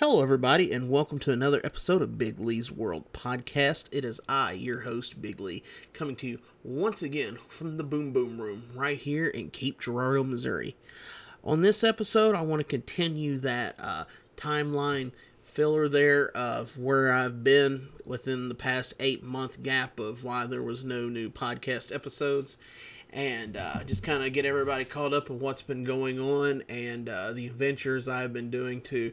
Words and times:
Hello, 0.00 0.22
everybody, 0.22 0.70
and 0.70 0.90
welcome 0.90 1.18
to 1.18 1.32
another 1.32 1.60
episode 1.64 2.02
of 2.02 2.18
Big 2.18 2.38
Lee's 2.38 2.70
World 2.70 3.12
Podcast. 3.12 3.88
It 3.90 4.04
is 4.04 4.20
I, 4.28 4.52
your 4.52 4.82
host, 4.82 5.20
Big 5.20 5.40
Lee, 5.40 5.64
coming 5.92 6.14
to 6.16 6.28
you 6.28 6.38
once 6.62 7.02
again 7.02 7.34
from 7.34 7.78
the 7.78 7.82
Boom 7.82 8.12
Boom 8.12 8.40
Room 8.40 8.62
right 8.76 8.96
here 8.96 9.26
in 9.26 9.50
Cape 9.50 9.80
Girardeau, 9.80 10.22
Missouri. 10.22 10.76
On 11.42 11.62
this 11.62 11.82
episode, 11.82 12.36
I 12.36 12.42
want 12.42 12.60
to 12.60 12.64
continue 12.64 13.38
that 13.38 13.74
uh, 13.80 14.04
timeline 14.36 15.10
filler 15.42 15.88
there 15.88 16.28
of 16.28 16.78
where 16.78 17.12
I've 17.12 17.42
been 17.42 17.88
within 18.04 18.48
the 18.48 18.54
past 18.54 18.94
eight 19.00 19.24
month 19.24 19.64
gap 19.64 19.98
of 19.98 20.22
why 20.22 20.46
there 20.46 20.62
was 20.62 20.84
no 20.84 21.08
new 21.08 21.28
podcast 21.28 21.92
episodes 21.92 22.56
and 23.10 23.56
uh, 23.56 23.82
just 23.82 24.04
kind 24.04 24.24
of 24.24 24.32
get 24.32 24.46
everybody 24.46 24.84
caught 24.84 25.12
up 25.12 25.28
on 25.28 25.40
what's 25.40 25.62
been 25.62 25.82
going 25.82 26.20
on 26.20 26.62
and 26.68 27.08
uh, 27.08 27.32
the 27.32 27.48
adventures 27.48 28.06
I've 28.06 28.32
been 28.32 28.50
doing 28.50 28.80
to 28.82 29.12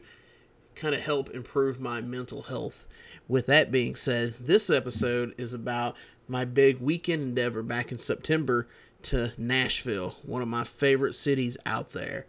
kind 0.76 0.94
of 0.94 1.00
help 1.00 1.30
improve 1.30 1.80
my 1.80 2.00
mental 2.00 2.42
health. 2.42 2.86
With 3.26 3.46
that 3.46 3.72
being 3.72 3.96
said, 3.96 4.34
this 4.34 4.70
episode 4.70 5.34
is 5.36 5.52
about 5.52 5.96
my 6.28 6.44
big 6.44 6.80
weekend 6.80 7.22
endeavor 7.22 7.62
back 7.62 7.90
in 7.90 7.98
September 7.98 8.68
to 9.02 9.32
Nashville, 9.38 10.16
one 10.22 10.42
of 10.42 10.48
my 10.48 10.64
favorite 10.64 11.14
cities 11.14 11.56
out 11.66 11.92
there. 11.92 12.26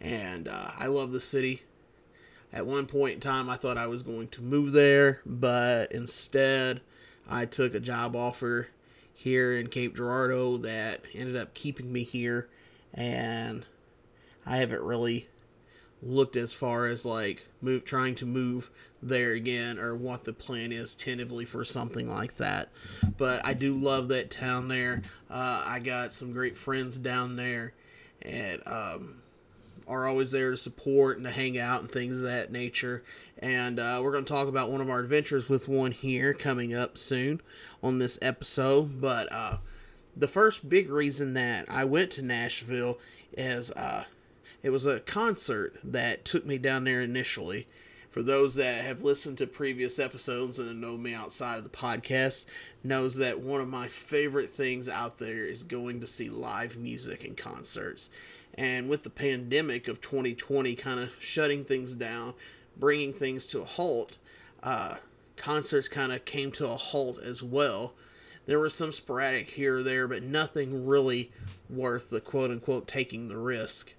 And 0.00 0.48
uh, 0.48 0.70
I 0.76 0.86
love 0.86 1.12
the 1.12 1.20
city. 1.20 1.62
At 2.52 2.66
one 2.66 2.86
point 2.86 3.14
in 3.14 3.20
time, 3.20 3.48
I 3.48 3.56
thought 3.56 3.78
I 3.78 3.86
was 3.86 4.02
going 4.02 4.28
to 4.28 4.42
move 4.42 4.72
there, 4.72 5.20
but 5.24 5.90
instead, 5.92 6.80
I 7.28 7.46
took 7.46 7.74
a 7.74 7.80
job 7.80 8.14
offer 8.14 8.68
here 9.14 9.52
in 9.52 9.68
Cape 9.68 9.96
Girardeau 9.96 10.58
that 10.58 11.00
ended 11.14 11.36
up 11.36 11.54
keeping 11.54 11.92
me 11.92 12.02
here. 12.02 12.48
And 12.92 13.64
I 14.46 14.58
haven't 14.58 14.82
really 14.82 15.28
looked 16.04 16.36
as 16.36 16.52
far 16.52 16.86
as 16.86 17.04
like 17.04 17.46
move 17.60 17.84
trying 17.84 18.14
to 18.16 18.26
move 18.26 18.70
there 19.02 19.32
again 19.32 19.78
or 19.78 19.94
what 19.94 20.24
the 20.24 20.32
plan 20.32 20.72
is 20.72 20.94
tentatively 20.94 21.44
for 21.44 21.64
something 21.64 22.08
like 22.08 22.34
that. 22.36 22.70
But 23.16 23.44
i 23.44 23.54
do 23.54 23.74
love 23.74 24.08
that 24.08 24.30
town 24.30 24.68
there. 24.68 25.02
Uh, 25.30 25.64
i 25.66 25.78
got 25.78 26.12
some 26.12 26.32
great 26.32 26.56
friends 26.56 26.98
down 26.98 27.36
there 27.36 27.74
and 28.22 28.62
um, 28.66 29.22
are 29.86 30.06
always 30.06 30.30
there 30.30 30.50
to 30.50 30.56
support 30.56 31.16
and 31.16 31.26
to 31.26 31.32
hang 31.32 31.58
out 31.58 31.80
and 31.80 31.90
things 31.90 32.20
of 32.20 32.26
that 32.26 32.50
nature. 32.50 33.02
And 33.38 33.78
uh, 33.78 34.00
we're 34.02 34.12
going 34.12 34.24
to 34.24 34.32
talk 34.32 34.48
about 34.48 34.70
one 34.70 34.80
of 34.80 34.88
our 34.88 35.00
adventures 35.00 35.48
with 35.48 35.68
one 35.68 35.92
here 35.92 36.32
coming 36.32 36.74
up 36.74 36.96
soon 36.96 37.40
on 37.82 37.98
this 37.98 38.18
episode. 38.22 39.00
But 39.00 39.30
uh, 39.30 39.58
the 40.16 40.28
first 40.28 40.68
big 40.68 40.90
reason 40.90 41.34
that 41.34 41.66
i 41.68 41.84
went 41.84 42.12
to 42.12 42.22
nashville 42.22 42.98
is 43.36 43.70
uh, 43.72 44.04
it 44.64 44.70
was 44.70 44.86
a 44.86 44.98
concert 45.00 45.76
that 45.84 46.24
took 46.24 46.46
me 46.46 46.56
down 46.56 46.84
there 46.84 47.02
initially. 47.02 47.68
For 48.08 48.22
those 48.22 48.54
that 48.54 48.82
have 48.82 49.02
listened 49.02 49.36
to 49.38 49.46
previous 49.46 49.98
episodes 49.98 50.58
and 50.58 50.80
know 50.80 50.96
me 50.96 51.12
outside 51.12 51.58
of 51.58 51.64
the 51.64 51.70
podcast, 51.70 52.46
knows 52.82 53.16
that 53.16 53.40
one 53.40 53.60
of 53.60 53.68
my 53.68 53.88
favorite 53.88 54.50
things 54.50 54.88
out 54.88 55.18
there 55.18 55.44
is 55.44 55.62
going 55.62 56.00
to 56.00 56.06
see 56.06 56.30
live 56.30 56.78
music 56.78 57.24
and 57.24 57.36
concerts. 57.36 58.08
And 58.54 58.88
with 58.88 59.02
the 59.02 59.10
pandemic 59.10 59.86
of 59.86 60.00
2020 60.00 60.74
kind 60.76 60.98
of 60.98 61.10
shutting 61.18 61.62
things 61.62 61.94
down, 61.94 62.32
bringing 62.78 63.12
things 63.12 63.46
to 63.48 63.60
a 63.60 63.64
halt, 63.64 64.16
uh, 64.62 64.94
concerts 65.36 65.90
kind 65.90 66.10
of 66.10 66.24
came 66.24 66.50
to 66.52 66.66
a 66.68 66.76
halt 66.76 67.18
as 67.18 67.42
well. 67.42 67.92
There 68.46 68.60
was 68.60 68.72
some 68.72 68.92
sporadic 68.92 69.50
here 69.50 69.78
or 69.78 69.82
there, 69.82 70.08
but 70.08 70.22
nothing 70.22 70.86
really 70.86 71.32
worth 71.68 72.08
the 72.08 72.22
quote 72.22 72.50
unquote 72.50 72.88
taking 72.88 73.28
the 73.28 73.36
risk. 73.36 73.92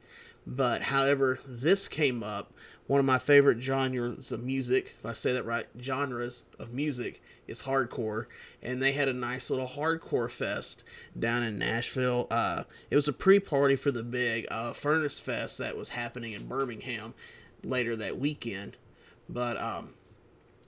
But 0.48 0.84
however, 0.84 1.40
this 1.46 1.88
came 1.88 2.22
up. 2.24 2.54
One 2.88 3.00
of 3.00 3.06
my 3.06 3.18
favorite 3.18 3.62
genres 3.62 4.32
of 4.32 4.44
music, 4.44 4.96
if 5.00 5.06
I 5.06 5.14
say 5.14 5.34
that 5.34 5.46
right, 5.46 5.66
genres 5.82 6.44
of 6.60 6.72
music 6.72 7.24
is 7.48 7.64
hardcore, 7.64 8.28
and 8.62 8.80
they 8.80 8.92
had 8.92 9.08
a 9.08 9.14
nice 9.14 9.50
little 9.50 9.68
hardcore 9.68 10.30
fest 10.30 10.84
down 11.18 11.42
in 11.42 11.58
Nashville. 11.58 12.28
Uh, 12.30 12.64
it 12.92 12.95
was 12.95 13.08
a 13.08 13.14
pre-party 13.14 13.76
for 13.76 13.89
the 13.89 14.04
big 14.04 14.45
uh, 14.52 14.73
Furnace 14.73 15.20
Fest 15.20 15.58
that 15.58 15.76
was 15.76 15.89
happening 15.89 16.34
in 16.34 16.48
Birmingham 16.48 17.16
later 17.64 17.95
that 17.95 18.20
weekend. 18.20 18.78
But 19.28 19.60
um, 19.60 19.95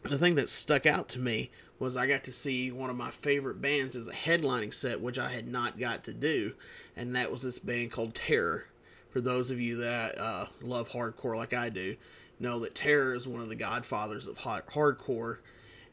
the 0.02 0.18
thing 0.18 0.34
that 0.36 0.50
stuck 0.50 0.88
out 0.88 1.10
to 1.10 1.20
me 1.20 1.52
was 1.78 1.96
I 1.96 2.08
got 2.08 2.24
to 2.24 2.34
see 2.34 2.72
one 2.72 2.90
of 2.90 2.96
my 2.96 3.12
favorite 3.12 3.62
bands 3.62 3.96
as 3.96 4.08
a 4.08 4.12
headlining 4.12 4.74
set, 4.74 5.02
which 5.02 5.20
I 5.20 5.30
had 5.30 5.48
not 5.48 5.80
got 5.80 6.04
to 6.06 6.14
do, 6.14 6.54
and 6.96 7.16
that 7.16 7.32
was 7.32 7.44
this 7.44 7.60
band 7.60 7.92
called 7.92 8.16
Terror 8.16 8.66
for 9.10 9.22
those 9.22 9.52
of 9.52 9.60
you 9.60 9.78
that 9.78 10.18
uh, 10.18 10.46
love 10.62 10.90
hardcore 10.90 11.36
like 11.36 11.54
I 11.54 11.70
do, 11.70 11.96
know 12.40 12.60
that 12.60 12.76
Terror 12.76 13.16
is 13.16 13.28
one 13.28 13.42
of 13.42 13.50
the 13.50 13.56
godfathers 13.56 14.28
of 14.28 14.38
hard- 14.38 14.68
hardcore, 14.68 15.38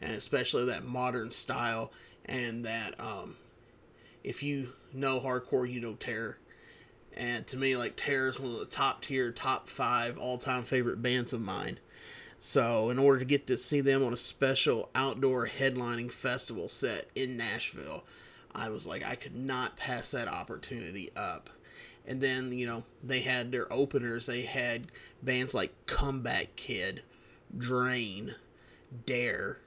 and 0.00 0.12
especially 0.12 0.66
that 0.66 0.84
modern 0.84 1.30
style. 1.30 1.92
And 2.26 2.64
that 2.64 2.98
um, 2.98 3.36
if 4.22 4.42
you 4.42 4.72
know 4.92 5.20
hardcore, 5.20 5.70
you 5.70 5.80
know 5.80 5.94
Terror. 5.94 6.38
And 7.16 7.46
to 7.48 7.56
me, 7.56 7.76
like 7.76 7.94
Terror 7.96 8.28
is 8.28 8.40
one 8.40 8.52
of 8.52 8.58
the 8.58 8.64
top 8.64 9.02
tier, 9.02 9.30
top 9.30 9.68
five 9.68 10.18
all 10.18 10.38
time 10.38 10.64
favorite 10.64 11.02
bands 11.02 11.32
of 11.32 11.40
mine. 11.40 11.78
So, 12.40 12.90
in 12.90 12.98
order 12.98 13.20
to 13.20 13.24
get 13.24 13.46
to 13.46 13.56
see 13.56 13.80
them 13.80 14.02
on 14.02 14.12
a 14.12 14.18
special 14.18 14.90
outdoor 14.94 15.46
headlining 15.46 16.10
festival 16.10 16.68
set 16.68 17.08
in 17.14 17.36
Nashville, 17.36 18.04
I 18.54 18.68
was 18.68 18.86
like, 18.86 19.04
I 19.04 19.14
could 19.14 19.34
not 19.34 19.76
pass 19.76 20.10
that 20.10 20.28
opportunity 20.28 21.10
up. 21.16 21.48
And 22.06 22.20
then, 22.20 22.52
you 22.52 22.66
know, 22.66 22.84
they 23.02 23.20
had 23.20 23.50
their 23.50 23.72
openers. 23.72 24.26
They 24.26 24.42
had 24.42 24.92
bands 25.22 25.54
like 25.54 25.72
Comeback 25.86 26.54
Kid, 26.56 27.02
Drain, 27.56 28.34
Dare. 29.06 29.58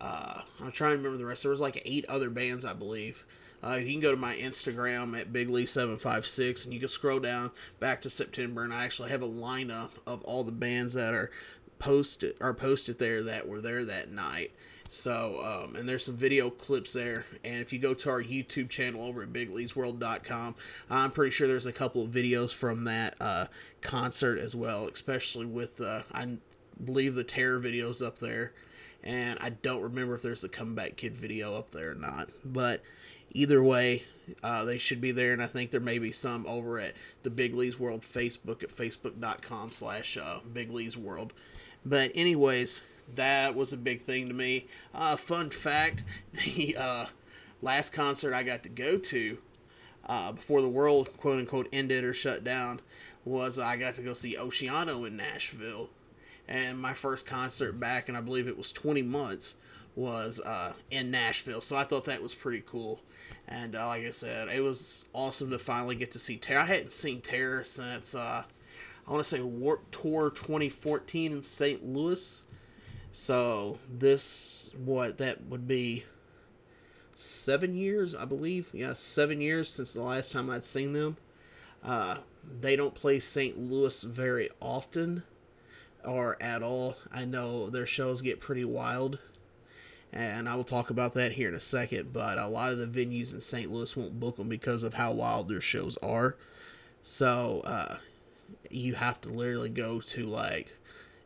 Uh, 0.00 0.40
I'm 0.62 0.72
trying 0.72 0.92
to 0.92 0.96
remember 0.96 1.18
the 1.18 1.26
rest. 1.26 1.42
There 1.42 1.50
was 1.50 1.60
like 1.60 1.82
eight 1.84 2.06
other 2.06 2.30
bands, 2.30 2.64
I 2.64 2.72
believe. 2.72 3.24
Uh, 3.62 3.74
you 3.74 3.92
can 3.92 4.00
go 4.00 4.10
to 4.10 4.16
my 4.16 4.34
Instagram 4.36 5.18
at 5.18 5.32
BigLee756 5.32 6.64
and 6.64 6.72
you 6.72 6.80
can 6.80 6.88
scroll 6.88 7.20
down 7.20 7.50
back 7.78 8.00
to 8.02 8.10
September, 8.10 8.64
and 8.64 8.72
I 8.72 8.84
actually 8.84 9.10
have 9.10 9.22
a 9.22 9.28
lineup 9.28 9.90
of 10.06 10.22
all 10.22 10.44
the 10.44 10.52
bands 10.52 10.94
that 10.94 11.12
are 11.12 11.30
posted 11.78 12.36
are 12.40 12.54
posted 12.54 12.98
there 12.98 13.22
that 13.24 13.48
were 13.48 13.60
there 13.60 13.84
that 13.84 14.10
night. 14.10 14.52
So, 14.92 15.40
um, 15.40 15.76
and 15.76 15.88
there's 15.88 16.04
some 16.04 16.16
video 16.16 16.50
clips 16.50 16.92
there. 16.92 17.24
And 17.44 17.62
if 17.62 17.72
you 17.72 17.78
go 17.78 17.94
to 17.94 18.10
our 18.10 18.22
YouTube 18.22 18.68
channel 18.68 19.04
over 19.04 19.22
at 19.22 19.32
bigleesworld.com, 19.32 20.56
I'm 20.90 21.12
pretty 21.12 21.30
sure 21.30 21.46
there's 21.46 21.66
a 21.66 21.72
couple 21.72 22.02
of 22.02 22.10
videos 22.10 22.52
from 22.52 22.82
that 22.84 23.14
uh, 23.20 23.46
concert 23.82 24.40
as 24.40 24.56
well, 24.56 24.88
especially 24.88 25.46
with, 25.46 25.80
uh, 25.80 26.02
I 26.12 26.38
believe, 26.84 27.14
the 27.14 27.22
Terror 27.22 27.60
videos 27.60 28.04
up 28.04 28.18
there. 28.18 28.52
And 29.04 29.38
I 29.40 29.50
don't 29.50 29.80
remember 29.80 30.16
if 30.16 30.22
there's 30.22 30.40
the 30.40 30.48
Comeback 30.48 30.96
Kid 30.96 31.16
video 31.16 31.54
up 31.54 31.70
there 31.70 31.92
or 31.92 31.94
not. 31.94 32.28
But 32.44 32.82
either 33.30 33.62
way, 33.62 34.02
uh, 34.42 34.64
they 34.64 34.78
should 34.78 35.00
be 35.00 35.12
there. 35.12 35.32
And 35.32 35.40
I 35.40 35.46
think 35.46 35.70
there 35.70 35.80
may 35.80 36.00
be 36.00 36.10
some 36.10 36.44
over 36.46 36.80
at 36.80 36.94
the 37.22 37.30
Big 37.30 37.54
Lee's 37.54 37.78
World 37.78 38.00
Facebook 38.00 38.64
at 38.64 38.70
facebook.com 38.70 39.70
slash 39.70 40.16
uh, 40.16 40.40
Big 40.52 40.72
Lee's 40.72 40.98
World. 40.98 41.32
But, 41.86 42.10
anyways, 42.16 42.80
that 43.16 43.54
was 43.54 43.72
a 43.72 43.76
big 43.76 44.00
thing 44.00 44.28
to 44.28 44.34
me. 44.34 44.66
Uh, 44.94 45.16
fun 45.16 45.50
fact: 45.50 46.02
the 46.32 46.76
uh, 46.76 47.06
last 47.62 47.92
concert 47.92 48.34
I 48.34 48.42
got 48.42 48.62
to 48.64 48.68
go 48.68 48.98
to 48.98 49.38
uh, 50.06 50.32
before 50.32 50.60
the 50.60 50.68
world 50.68 51.16
quote 51.18 51.38
unquote 51.38 51.68
ended 51.72 52.04
or 52.04 52.12
shut 52.12 52.44
down 52.44 52.80
was 53.24 53.58
I 53.58 53.76
got 53.76 53.94
to 53.94 54.02
go 54.02 54.12
see 54.12 54.36
Oceano 54.36 55.06
in 55.06 55.16
Nashville, 55.16 55.90
and 56.48 56.78
my 56.78 56.94
first 56.94 57.26
concert 57.26 57.78
back, 57.78 58.08
and 58.08 58.16
I 58.16 58.20
believe 58.20 58.48
it 58.48 58.56
was 58.56 58.72
20 58.72 59.02
months, 59.02 59.54
was 59.94 60.40
uh, 60.40 60.72
in 60.90 61.10
Nashville. 61.10 61.60
So 61.60 61.76
I 61.76 61.84
thought 61.84 62.06
that 62.06 62.22
was 62.22 62.34
pretty 62.34 62.62
cool. 62.66 63.00
And 63.48 63.74
uh, 63.74 63.86
like 63.88 64.04
I 64.04 64.10
said, 64.10 64.48
it 64.48 64.62
was 64.62 65.06
awesome 65.12 65.50
to 65.50 65.58
finally 65.58 65.96
get 65.96 66.12
to 66.12 66.18
see 66.18 66.36
Terror. 66.36 66.60
I 66.60 66.66
hadn't 66.66 66.92
seen 66.92 67.20
Terror 67.20 67.64
since 67.64 68.14
uh, 68.14 68.44
I 69.06 69.10
want 69.10 69.24
to 69.24 69.28
say 69.28 69.42
Warped 69.42 69.92
Tour 69.92 70.30
2014 70.30 71.32
in 71.32 71.42
St. 71.42 71.84
Louis. 71.84 72.42
So 73.12 73.78
this 73.90 74.70
what 74.84 75.18
that 75.18 75.42
would 75.46 75.66
be 75.66 76.04
seven 77.14 77.74
years, 77.74 78.14
I 78.14 78.24
believe. 78.24 78.70
Yeah, 78.72 78.94
seven 78.94 79.40
years 79.40 79.68
since 79.68 79.92
the 79.92 80.02
last 80.02 80.32
time 80.32 80.50
I'd 80.50 80.64
seen 80.64 80.92
them. 80.92 81.16
Uh, 81.82 82.18
they 82.60 82.76
don't 82.76 82.94
play 82.94 83.20
St. 83.20 83.58
Louis 83.58 84.02
very 84.02 84.48
often 84.60 85.22
or 86.04 86.36
at 86.40 86.62
all. 86.62 86.96
I 87.12 87.24
know 87.24 87.68
their 87.68 87.86
shows 87.86 88.22
get 88.22 88.40
pretty 88.40 88.64
wild, 88.64 89.18
and 90.12 90.48
I 90.48 90.54
will 90.54 90.64
talk 90.64 90.90
about 90.90 91.14
that 91.14 91.32
here 91.32 91.48
in 91.48 91.54
a 91.54 91.60
second. 91.60 92.12
But 92.12 92.38
a 92.38 92.46
lot 92.46 92.72
of 92.72 92.78
the 92.78 92.86
venues 92.86 93.34
in 93.34 93.40
St. 93.40 93.70
Louis 93.70 93.96
won't 93.96 94.20
book 94.20 94.36
them 94.36 94.48
because 94.48 94.82
of 94.82 94.94
how 94.94 95.12
wild 95.12 95.48
their 95.48 95.60
shows 95.60 95.96
are. 95.98 96.36
So 97.02 97.62
uh, 97.64 97.96
you 98.70 98.94
have 98.94 99.20
to 99.22 99.30
literally 99.30 99.70
go 99.70 100.00
to 100.00 100.26
like 100.26 100.76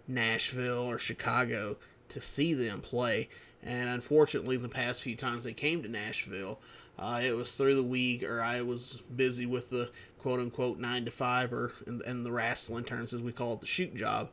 Nashville 0.09 0.85
or 0.85 0.99
Chicago 0.99 1.77
to 2.11 2.21
see 2.21 2.55
them 2.55 2.81
play. 2.81 3.29
And 3.63 3.89
unfortunately, 3.89 4.57
the 4.57 4.69
past 4.69 5.03
few 5.03 5.17
times 5.17 5.45
they 5.45 5.53
came 5.55 5.83
to 5.83 5.89
Nashville, 5.89 6.61
uh, 6.99 7.21
it 7.25 7.35
was 7.35 7.57
through 7.57 7.75
the 7.75 7.83
week, 7.83 8.23
or 8.23 8.41
I 8.41 8.61
was 8.63 9.01
busy 9.17 9.47
with 9.47 9.71
the 9.71 9.91
quote 10.19 10.41
unquote 10.41 10.79
nine 10.79 11.05
to 11.05 11.11
five, 11.11 11.53
or 11.53 11.73
in, 11.87 12.01
in 12.07 12.23
the 12.23 12.33
wrestling 12.33 12.85
terms 12.85 13.15
as 13.15 13.21
we 13.21 13.33
call 13.33 13.55
it, 13.55 13.61
the 13.61 13.67
shoot 13.67 13.95
job. 13.95 14.31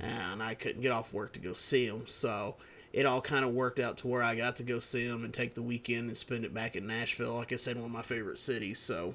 and 0.00 0.42
I 0.42 0.54
couldn't 0.54 0.82
get 0.82 0.92
off 0.92 1.12
work 1.12 1.32
to 1.34 1.40
go 1.40 1.52
see 1.52 1.88
them. 1.88 2.06
So 2.06 2.56
it 2.92 3.06
all 3.06 3.20
kind 3.20 3.44
of 3.44 3.52
worked 3.52 3.78
out 3.78 3.98
to 3.98 4.08
where 4.08 4.22
I 4.22 4.34
got 4.34 4.56
to 4.56 4.62
go 4.62 4.78
see 4.80 5.06
them 5.06 5.24
and 5.24 5.32
take 5.32 5.54
the 5.54 5.62
weekend 5.62 6.08
and 6.08 6.16
spend 6.16 6.44
it 6.44 6.54
back 6.54 6.74
in 6.74 6.86
Nashville. 6.86 7.34
Like 7.34 7.52
I 7.52 7.56
said, 7.56 7.76
one 7.76 7.84
of 7.84 7.90
my 7.90 8.02
favorite 8.02 8.38
cities. 8.38 8.78
So, 8.78 9.14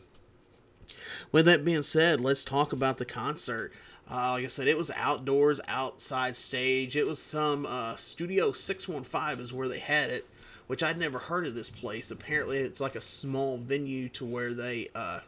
with 1.31 1.46
that 1.46 1.66
being 1.66 1.84
said, 1.84 2.22
let's 2.22 2.44
talk 2.44 2.72
about 2.72 2.98
the 2.98 3.06
concert. 3.06 3.74
Uh, 4.10 4.31
like 4.31 4.44
I 4.44 4.48
said, 4.48 4.68
it 4.68 4.78
was 4.78 4.92
outdoors, 4.92 5.60
outside 5.68 6.36
stage. 6.36 6.96
It 6.96 7.07
was 7.07 7.19
some 7.19 7.66
uh, 7.66 7.96
Studio 7.96 8.52
615 8.52 9.44
is 9.44 9.52
where 9.52 9.68
they 9.68 9.80
had 9.80 10.12
it, 10.12 10.28
which 10.68 10.84
I'd 10.84 11.00
never 11.00 11.18
heard 11.18 11.48
of 11.48 11.56
this 11.56 11.72
place. 11.72 12.12
Apparently, 12.12 12.60
it's 12.60 12.80
like 12.81 12.96
a 12.96 13.02
small 13.02 13.57
venue 13.57 14.10
to 14.10 14.25
where 14.25 14.54
they. 14.54 14.90
Uh, 14.94 15.22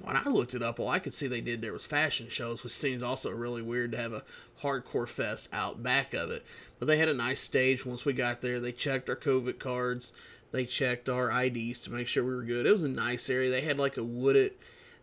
when 0.00 0.16
I 0.16 0.28
looked 0.28 0.54
it 0.54 0.62
up, 0.62 0.78
all 0.78 0.88
I 0.88 1.00
could 1.00 1.12
see 1.12 1.26
they 1.26 1.40
did 1.40 1.60
there 1.60 1.72
was 1.72 1.84
fashion 1.84 2.28
shows, 2.28 2.62
which 2.62 2.72
seems 2.72 3.02
also 3.02 3.30
really 3.30 3.60
weird 3.60 3.92
to 3.92 3.98
have 3.98 4.12
a 4.12 4.22
hardcore 4.62 5.08
fest 5.08 5.48
out 5.52 5.82
back 5.82 6.14
of 6.14 6.30
it. 6.30 6.44
But 6.78 6.86
they 6.86 6.96
had 6.96 7.08
a 7.08 7.14
nice 7.14 7.40
stage 7.40 7.84
once 7.84 8.04
we 8.04 8.12
got 8.12 8.40
there. 8.40 8.60
They 8.60 8.72
checked 8.72 9.10
our 9.10 9.16
COVID 9.16 9.58
cards, 9.58 10.12
they 10.50 10.64
checked 10.64 11.08
our 11.08 11.30
IDs 11.42 11.80
to 11.82 11.92
make 11.92 12.06
sure 12.06 12.24
we 12.24 12.34
were 12.34 12.42
good. 12.42 12.66
It 12.66 12.72
was 12.72 12.84
a 12.84 12.88
nice 12.88 13.28
area. 13.28 13.50
They 13.50 13.60
had 13.60 13.78
like 13.78 13.96
a 13.96 14.04
wooded 14.04 14.52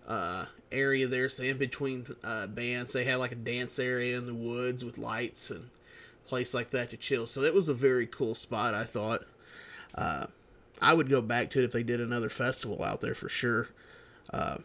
uh, 0.08 0.46
area 0.72 1.08
there, 1.08 1.30
so 1.30 1.44
in 1.44 1.58
between 1.58 2.06
uh, 2.24 2.48
bands, 2.48 2.94
they 2.94 3.04
had 3.04 3.20
like 3.20 3.32
a 3.32 3.36
dance 3.36 3.80
area 3.80 4.18
in 4.18 4.26
the 4.26 4.34
woods 4.34 4.84
with 4.86 4.98
lights 4.98 5.52
and 5.52 5.70
place 6.26 6.54
like 6.54 6.70
that 6.72 6.90
to 6.92 6.98
chill. 6.98 7.28
So 7.28 7.42
that 7.42 7.54
was 7.54 7.70
a 7.70 7.74
very 7.74 8.08
cool 8.08 8.36
spot. 8.36 8.74
I 8.74 8.84
thought. 8.84 9.24
Uh, 9.94 10.28
I 10.82 10.94
would 10.94 11.10
go 11.10 11.22
back 11.22 11.52
to 11.52 11.60
it 11.60 11.66
if 11.66 11.72
they 11.72 11.84
did 11.84 12.02
another 12.02 12.28
festival 12.30 12.84
out 12.84 13.00
there 13.00 13.16
for 13.16 13.30
sure. 13.30 13.70
Uh, 14.32 14.58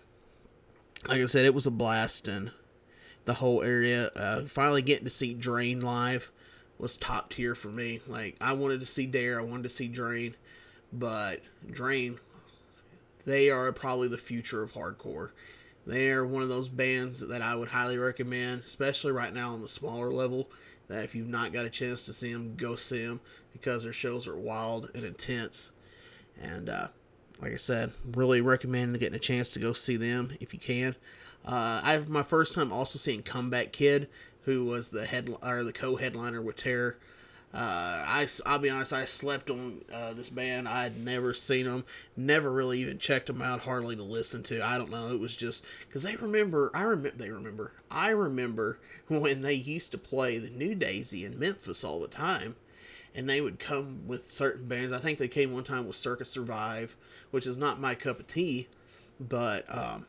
like 1.07 1.21
I 1.21 1.27
said, 1.27 1.45
it 1.45 1.55
was 1.55 1.67
a 1.67 1.71
blast, 1.71 2.29
and 2.29 2.51
the 3.25 3.35
whole 3.35 3.63
area. 3.63 4.11
Uh, 4.17 4.43
finally 4.43 4.83
getting 4.83 5.05
to 5.05 5.11
see 5.11 5.35
Drain 5.35 5.81
live 5.81 6.33
was 6.79 6.97
top 6.97 7.31
tier 7.31 7.55
for 7.55 7.69
me. 7.69 8.01
Like 8.07 8.37
I 8.41 8.53
wanted 8.53 8.81
to 8.81 8.87
see 8.87 9.07
Dare, 9.07 9.39
I 9.39 9.45
wanted 9.45 9.65
to 9.65 9.69
see 9.69 9.89
Drain, 9.89 10.35
but 10.93 11.41
Drain, 11.71 12.19
they 13.25 13.51
are 13.51 13.73
probably 13.73 14.09
the 14.09 14.19
future 14.19 14.63
of 14.63 14.73
hardcore. 14.73 15.31
They 15.87 16.11
are 16.11 16.27
one 16.27 16.43
of 16.43 16.49
those 16.49 16.69
bands 16.69 17.21
that 17.21 17.43
I 17.43 17.55
would 17.55 17.69
highly 17.69 17.99
recommend, 17.99 18.63
especially 18.65 19.13
right 19.13 19.33
now 19.33 19.53
on 19.53 19.63
the 19.63 19.69
smaller 19.69 20.11
level. 20.11 20.51
That 20.89 21.05
if 21.05 21.15
you've 21.15 21.29
not 21.29 21.53
got 21.53 21.67
a 21.67 21.71
chance 21.71 22.03
to 22.05 22.13
see 22.13 22.33
them, 22.33 22.55
go 22.57 22.75
see 22.75 23.05
them 23.05 23.21
because 23.53 23.85
their 23.85 23.93
shows 23.93 24.27
are 24.27 24.37
wild 24.37 24.91
and 24.95 25.05
intense. 25.05 25.71
And 26.41 26.69
uh, 26.69 26.89
like 27.41 27.53
I 27.53 27.57
said, 27.57 27.93
really 28.13 28.41
recommend 28.41 28.99
getting 28.99 29.17
a 29.17 29.21
chance 29.21 29.51
to 29.53 29.59
go 29.59 29.73
see 29.73 29.97
them 29.97 30.33
if 30.41 30.53
you 30.53 30.59
can. 30.59 30.95
Uh, 31.45 31.81
I 31.83 31.93
have 31.93 32.09
my 32.09 32.23
first 32.23 32.55
time 32.55 32.73
also 32.73 32.99
seeing 32.99 33.23
Comeback 33.23 33.73
Kid, 33.73 34.09
who 34.43 34.65
was 34.65 34.91
the 34.91 35.07
head 35.07 35.35
or 35.43 35.63
the 35.63 35.73
co-headliner 35.73 36.43
with 36.43 36.57
Terror. 36.57 36.99
Uh, 37.53 38.05
I 38.07 38.29
I'll 38.47 38.61
be 38.61 38.71
honest, 38.71 38.93
I 38.93 39.05
slept 39.05 39.51
on 39.51 39.81
uh, 39.93 40.13
this 40.13 40.31
band. 40.31 40.69
I 40.69 40.85
had 40.85 41.05
never 41.05 41.35
seen 41.35 41.67
them, 41.67 41.85
never 42.17 42.51
really 42.51 42.81
even 42.81 42.99
checked 42.99 43.27
them 43.27 43.43
out, 43.43 43.61
hardly 43.61 43.97
to 43.97 44.03
listen 44.05 44.43
to. 44.45 44.65
I 44.65 44.79
don't 44.79 44.91
know. 44.91 45.13
It 45.13 45.19
was 45.19 45.37
just 45.37 45.65
because 45.87 46.05
they 46.05 46.17
remember. 46.17 46.71
I 46.75 46.83
remember. 46.83 47.17
They 47.17 47.31
remember. 47.31 47.73
I 47.91 48.11
remember 48.11 48.79
when 49.09 49.41
they 49.41 49.55
used 49.55 49.91
to 49.93 49.99
play 49.99 50.39
the 50.39 50.51
New 50.51 50.75
Daisy 50.77 51.25
in 51.25 51.39
Memphis 51.39 51.83
all 51.83 52.01
the 52.01 52.09
time 52.09 52.55
and 53.15 53.29
they 53.29 53.41
would 53.41 53.59
come 53.59 54.07
with 54.07 54.31
certain 54.31 54.67
bands. 54.67 54.93
I 54.93 54.99
think 54.99 55.19
they 55.19 55.29
came 55.29 55.53
one 55.53 55.65
time 55.65 55.87
with 55.87 55.97
Circa 55.97 56.25
Survive, 56.25 56.97
which 57.31 57.47
is 57.47 57.57
not 57.57 57.81
my 57.81 57.95
cup 57.95 58.21
of 58.21 58.27
tea, 58.27 58.69
but 59.19 59.65
um, 59.69 60.07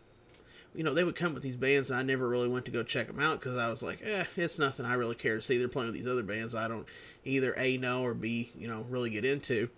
you 0.73 0.83
know 0.83 0.93
they 0.93 1.03
would 1.03 1.15
come 1.15 1.33
with 1.33 1.43
these 1.43 1.55
bands, 1.55 1.89
and 1.89 1.99
I 1.99 2.03
never 2.03 2.27
really 2.27 2.47
went 2.47 2.65
to 2.65 2.71
go 2.71 2.83
check 2.83 3.07
them 3.07 3.19
out 3.19 3.39
because 3.39 3.57
I 3.57 3.69
was 3.69 3.83
like, 3.83 4.01
eh, 4.03 4.25
it's 4.35 4.59
nothing 4.59 4.85
I 4.85 4.93
really 4.93 5.15
care 5.15 5.35
to 5.35 5.41
see. 5.41 5.57
They're 5.57 5.67
playing 5.67 5.89
with 5.91 5.95
these 5.95 6.07
other 6.07 6.23
bands 6.23 6.55
I 6.55 6.67
don't 6.67 6.87
either 7.25 7.53
a 7.57 7.77
know 7.77 8.03
or 8.03 8.13
b 8.13 8.51
you 8.57 8.67
know 8.67 8.85
really 8.89 9.09
get 9.09 9.25
into. 9.25 9.69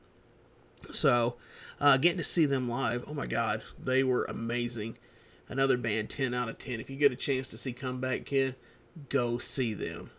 So, 0.91 1.35
uh, 1.79 1.97
getting 1.97 2.17
to 2.17 2.23
see 2.23 2.45
them 2.45 2.69
live, 2.69 3.05
oh 3.07 3.13
my 3.13 3.25
god, 3.25 3.63
they 3.81 4.03
were 4.03 4.25
amazing. 4.25 4.97
Another 5.49 5.77
band, 5.77 6.09
ten 6.09 6.33
out 6.33 6.49
of 6.49 6.57
ten. 6.57 6.79
If 6.79 6.89
you 6.89 6.97
get 6.97 7.11
a 7.11 7.17
chance 7.17 7.47
to 7.49 7.57
see 7.57 7.73
Comeback 7.73 8.25
Kid, 8.25 8.55
go 9.09 9.37
see 9.37 9.73
them. 9.73 10.11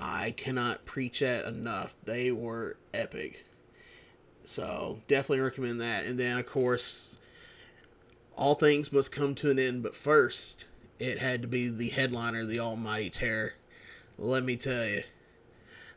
I 0.00 0.32
cannot 0.32 0.84
preach 0.84 1.20
that 1.20 1.44
enough. 1.46 1.96
They 2.04 2.32
were 2.32 2.76
epic. 2.92 3.44
So 4.44 5.00
definitely 5.06 5.40
recommend 5.40 5.80
that. 5.80 6.06
And 6.06 6.18
then 6.18 6.38
of 6.38 6.46
course, 6.46 7.14
all 8.36 8.54
things 8.54 8.92
must 8.92 9.12
come 9.12 9.34
to 9.36 9.50
an 9.50 9.58
end, 9.58 9.82
but 9.82 9.94
first 9.94 10.66
it 10.98 11.18
had 11.18 11.42
to 11.42 11.48
be 11.48 11.68
the 11.68 11.88
headliner, 11.88 12.44
the 12.44 12.60
Almighty 12.60 13.10
Terror. 13.10 13.54
Let 14.18 14.44
me 14.44 14.56
tell 14.56 14.86
you, 14.86 15.02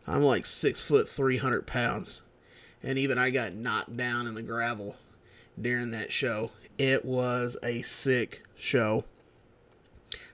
I'm 0.07 0.23
like 0.23 0.45
six 0.45 0.81
foot 0.81 1.07
three 1.07 1.37
hundred 1.37 1.67
pounds, 1.67 2.21
and 2.83 2.97
even 2.97 3.17
I 3.17 3.29
got 3.29 3.53
knocked 3.53 3.95
down 3.95 4.27
in 4.27 4.33
the 4.33 4.41
gravel 4.41 4.95
during 5.59 5.91
that 5.91 6.11
show. 6.11 6.51
It 6.77 7.05
was 7.05 7.55
a 7.63 7.81
sick 7.83 8.43
show, 8.55 9.05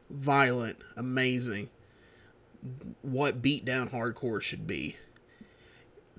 violent, 0.09 0.77
amazing 0.95 1.69
what 3.01 3.41
beatdown 3.41 3.91
hardcore 3.91 4.41
should 4.41 4.67
be. 4.67 4.95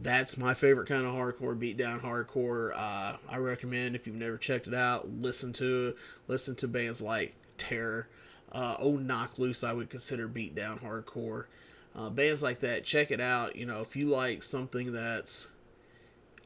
That's 0.02 0.36
my 0.36 0.52
favorite 0.52 0.88
kind 0.88 1.06
of 1.06 1.14
hardcore, 1.14 1.56
beatdown 1.56 2.00
hardcore. 2.00 2.72
Uh, 2.74 3.18
I 3.28 3.36
recommend 3.36 3.94
if 3.94 4.04
you've 4.04 4.16
never 4.16 4.36
checked 4.36 4.66
it 4.66 4.74
out, 4.74 5.08
listen 5.08 5.52
to 5.54 5.94
listen 6.26 6.56
to 6.56 6.66
bands 6.66 7.00
like 7.00 7.34
Terror, 7.56 8.08
uh, 8.50 8.76
Oh 8.80 8.96
Knocked 8.96 9.38
Loose. 9.38 9.62
I 9.62 9.72
would 9.72 9.90
consider 9.90 10.28
beatdown 10.28 10.80
hardcore. 10.82 11.46
Uh, 11.94 12.10
bands 12.10 12.42
like 12.42 12.58
that, 12.60 12.84
check 12.84 13.12
it 13.12 13.20
out. 13.20 13.54
You 13.54 13.64
know, 13.64 13.80
if 13.80 13.94
you 13.94 14.08
like 14.08 14.42
something 14.42 14.92
that's 14.92 15.50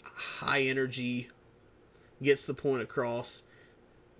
high 0.02 0.62
energy, 0.62 1.30
gets 2.22 2.46
the 2.46 2.52
point 2.52 2.82
across, 2.82 3.42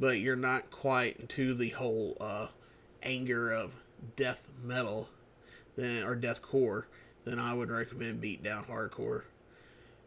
but 0.00 0.18
you're 0.18 0.36
not 0.36 0.70
quite 0.70 1.18
into 1.18 1.52
the 1.52 1.70
whole 1.70 2.16
uh, 2.20 2.46
anger 3.02 3.50
of 3.50 3.76
death 4.14 4.48
metal 4.62 5.10
then 5.76 6.04
or 6.04 6.16
deathcore, 6.16 6.84
then 7.26 7.38
I 7.38 7.52
would 7.52 7.70
recommend 7.70 8.22
Beatdown 8.22 8.66
Hardcore. 8.66 9.24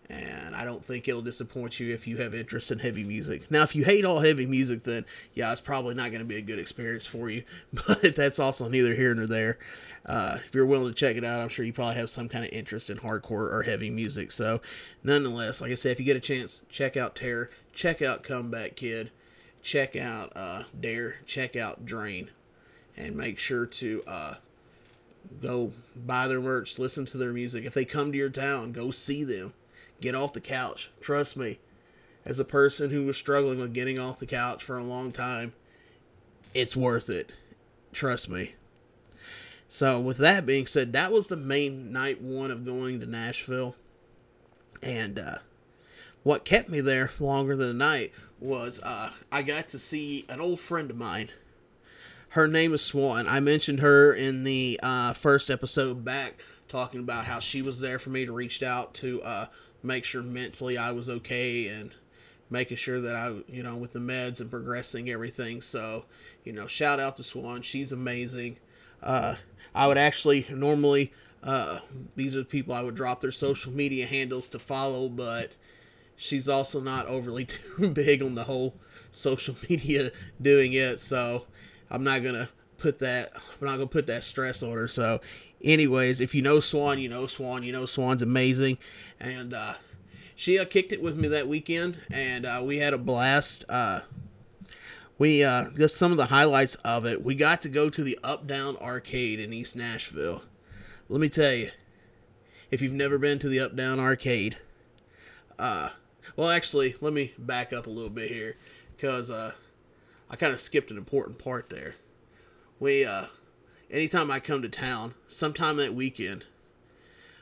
And 0.10 0.56
I 0.56 0.66
don't 0.66 0.83
think 0.83 1.07
it'll 1.07 1.21
disappoint 1.21 1.80
you 1.80 1.94
if 1.94 2.07
you 2.07 2.18
have 2.18 2.33
interest 2.33 2.71
in 2.71 2.80
heavy 2.80 3.04
music. 3.04 3.51
Now, 3.51 3.62
if 3.62 3.75
you 3.75 3.83
hate 3.83 4.06
all 4.06 4.19
heavy 4.19 4.48
music, 4.48 4.81
then 4.81 5.06
yeah, 5.36 5.51
it's 5.51 5.62
probably 5.62 5.94
not 5.94 6.10
going 6.10 6.24
to 6.24 6.27
be 6.27 6.38
a 6.38 6.42
good 6.42 6.57
experience 6.57 7.06
for 7.06 7.30
you. 7.30 7.44
But 7.88 8.16
that's 8.16 8.39
also 8.39 8.68
neither 8.69 8.95
here 8.95 9.13
nor 9.13 9.27
there. 9.27 9.60
Uh, 10.07 10.39
if 10.44 10.56
you're 10.56 10.66
willing 10.66 10.92
to 10.92 10.95
check 10.95 11.16
it 11.16 11.24
out, 11.24 11.42
I'm 11.42 11.50
sure 11.50 11.63
you 11.63 11.74
probably 11.74 11.95
have 11.95 12.10
some 12.10 12.27
kind 12.27 12.44
of 12.44 12.51
interest 12.51 12.89
in 12.89 12.98
hardcore 12.98 13.53
or 13.53 13.62
heavy 13.62 13.91
music. 13.91 14.32
So, 14.32 14.62
nonetheless, 15.03 15.62
like 15.62 15.72
I 15.72 15.75
said, 15.75 15.91
if 15.91 16.00
you 16.00 16.05
get 16.05 16.17
a 16.17 16.22
chance, 16.22 16.63
check 16.70 16.98
out 16.98 17.15
Terror, 17.15 17.51
check 17.74 18.01
out 18.01 18.24
Comeback 18.24 18.75
Kid, 18.75 19.12
check 19.62 19.96
out 19.96 20.32
uh, 20.36 20.63
Dare, 20.79 21.20
check 21.27 21.55
out 21.55 21.86
Drain, 21.86 22.32
and 22.98 23.15
make 23.15 23.38
sure 23.38 23.67
to 23.67 24.03
uh, 24.08 24.34
Go 25.42 25.72
buy 25.96 26.28
their 26.28 26.42
merch, 26.42 26.80
listen 26.80 27.06
to 27.06 27.18
their 27.18 27.32
music. 27.32 27.66
If 27.66 27.74
they 27.74 27.86
come 27.86 28.12
to 28.12 28.18
your 28.18 28.30
town, 28.30 28.72
go 28.72 28.92
see 28.92 29.24
them. 29.24 29.54
Get 30.02 30.16
off 30.16 30.34
the 30.34 30.42
couch. 30.42 30.92
Trust 31.02 31.38
me, 31.38 31.60
as 32.26 32.40
a 32.40 32.46
person 32.46 32.90
who 32.90 33.06
was 33.06 33.18
struggling 33.18 33.60
with 33.60 33.74
getting 33.74 34.00
off 34.00 34.20
the 34.20 34.26
couch 34.26 34.64
for 34.64 34.78
a 34.78 34.84
long 34.84 35.12
time, 35.12 35.54
it's 36.54 36.76
worth 36.76 37.10
it. 37.10 37.32
Trust 37.92 38.30
me. 38.30 38.54
So, 39.68 40.00
with 40.00 40.18
that 40.18 40.46
being 40.46 40.66
said, 40.66 40.94
that 40.94 41.12
was 41.12 41.28
the 41.28 41.36
main 41.36 41.92
night 41.92 42.22
one 42.22 42.50
of 42.50 42.66
going 42.66 43.00
to 43.00 43.06
Nashville. 43.06 43.76
And 44.82 45.20
uh, 45.20 45.38
what 46.24 46.46
kept 46.46 46.70
me 46.70 46.82
there 46.82 47.12
longer 47.20 47.56
than 47.56 47.70
a 47.70 47.74
night 47.74 48.12
was 48.40 48.82
uh, 48.82 49.12
I 49.32 49.42
got 49.42 49.68
to 49.70 49.80
see 49.80 50.26
an 50.30 50.40
old 50.40 50.60
friend 50.60 50.90
of 50.90 50.98
mine 50.98 51.30
her 52.29 52.48
name 52.48 52.74
is 52.74 52.81
Swan. 52.81 53.27
I 53.27 53.39
mentioned 53.39 53.79
her 53.79 54.13
in 54.13 54.43
the 54.43 54.79
uh, 54.83 55.13
first 55.13 55.50
episode 55.50 56.05
back, 56.05 56.41
talking 56.67 57.00
about 57.00 57.25
how 57.25 57.39
she 57.39 57.62
was 57.62 57.79
there 57.79 57.98
for 57.98 58.12
me 58.12 58.25
to 58.25 58.31
reach 58.31 58.62
out 58.62 58.93
to 58.95 59.21
uh, 59.24 59.45
make 59.81 60.05
sure 60.05 60.21
mentally 60.21 60.77
I 60.77 60.91
was 60.91 61.09
okay 61.09 61.67
and 61.67 61.91
making 62.51 62.77
sure 62.77 63.01
that 63.01 63.15
I, 63.15 63.33
you 63.48 63.63
know, 63.63 63.75
with 63.75 63.93
the 63.93 64.00
meds 64.00 64.41
and 64.41 64.50
progressing 64.50 65.09
everything. 65.09 65.62
So, 65.62 66.05
you 66.43 66.53
know, 66.53 66.67
shout 66.67 67.00
out 67.00 67.17
to 67.17 67.24
Swan. 67.24 67.63
She's 67.63 67.91
amazing. 67.91 68.57
Uh, 69.01 69.36
I 69.74 69.88
would 69.88 69.98
actually 69.98 70.45
normally, 70.51 71.12
uh, 71.43 71.79
these 72.15 72.36
are 72.36 72.39
the 72.39 72.45
people 72.45 72.75
I 72.75 72.81
would 72.81 72.95
drop 72.95 73.21
their 73.21 73.31
social 73.31 73.71
media 73.71 74.05
handles 74.05 74.45
to 74.48 74.59
follow, 74.59 75.09
but 75.09 75.51
she's 76.15 76.48
also 76.48 76.79
not 76.79 77.07
overly 77.07 77.45
too 77.77 77.89
big 77.89 78.21
on 78.21 78.36
the 78.36 78.43
whole 78.43 78.75
social 79.12 79.55
media 79.69 80.12
doing 80.39 80.74
it. 80.74 81.00
So, 81.00 81.45
I'm 81.89 82.03
not 82.03 82.24
gonna 82.24 82.50
put 82.77 83.00
that 83.00 83.31
I'm 83.36 83.67
not 83.67 83.74
gonna 83.75 83.88
put 83.88 84.08
that 84.08 84.24
stress 84.24 84.63
on 84.63 84.72
her. 84.72 84.88
So, 84.88 85.22
anyways, 85.63 86.22
if 86.22 86.34
you 86.34 86.41
know 86.41 86.60
Swan, 86.60 87.00
you 87.00 87.10
know 87.10 87.27
Swan. 87.27 87.63
You 87.63 87.72
know 87.72 87.86
Swan's 87.86 88.22
amazing, 88.22 88.77
and 89.19 89.53
uh, 89.53 89.74
she 90.36 90.58
uh, 90.58 90.65
kicked 90.65 90.91
it 90.93 91.01
with 91.01 91.17
me 91.17 91.27
that 91.29 91.48
weekend, 91.48 91.98
and 92.12 92.46
uh, 92.46 92.62
we 92.63 92.77
had 92.77 92.93
a 92.93 92.98
blast. 92.98 93.65
Uh, 93.67 94.01
we 95.17 95.43
uh, 95.43 95.69
just 95.77 95.98
some 95.98 96.12
of 96.12 96.17
the 96.17 96.27
highlights 96.27 96.75
of 96.75 97.05
it. 97.05 97.24
We 97.24 97.36
got 97.36 97.62
to 97.62 97.69
go 97.69 97.89
to 97.89 98.03
the 98.03 98.17
Up 98.24 98.48
Down 98.48 98.77
Arcade 98.77 99.39
in 99.39 99.51
East 99.51 99.75
Nashville. 99.75 100.41
Let 101.10 101.19
me 101.19 101.27
tell 101.27 101.53
you, 101.53 101.72
if 102.72 102.81
you've 102.81 102.93
never 102.93 103.17
been 103.17 103.38
to 103.39 103.50
the 103.50 103.60
Up 103.60 103.75
Down 103.75 104.00
Arcade, 104.00 104.58
uh, 105.58 105.89
well, 106.38 106.50
actually, 106.50 106.96
let 107.01 107.12
me 107.12 107.34
back 107.38 107.74
up 107.74 107.88
a 107.88 107.89
little 107.89 108.10
bit 108.10 108.29
here 108.29 108.55
because 108.96 109.29
uh, 109.29 109.51
I 110.29 110.36
kind 110.36 110.53
of 110.53 110.59
skipped 110.59 110.91
an 110.91 110.98
important 110.98 111.39
part 111.39 111.69
there. 111.69 111.95
We, 112.79 113.03
uh, 113.03 113.25
anytime 113.89 114.29
I 114.29 114.39
come 114.39 114.62
to 114.62 114.69
town, 114.69 115.15
sometime 115.27 115.77
that 115.77 115.95
weekend, 115.95 116.45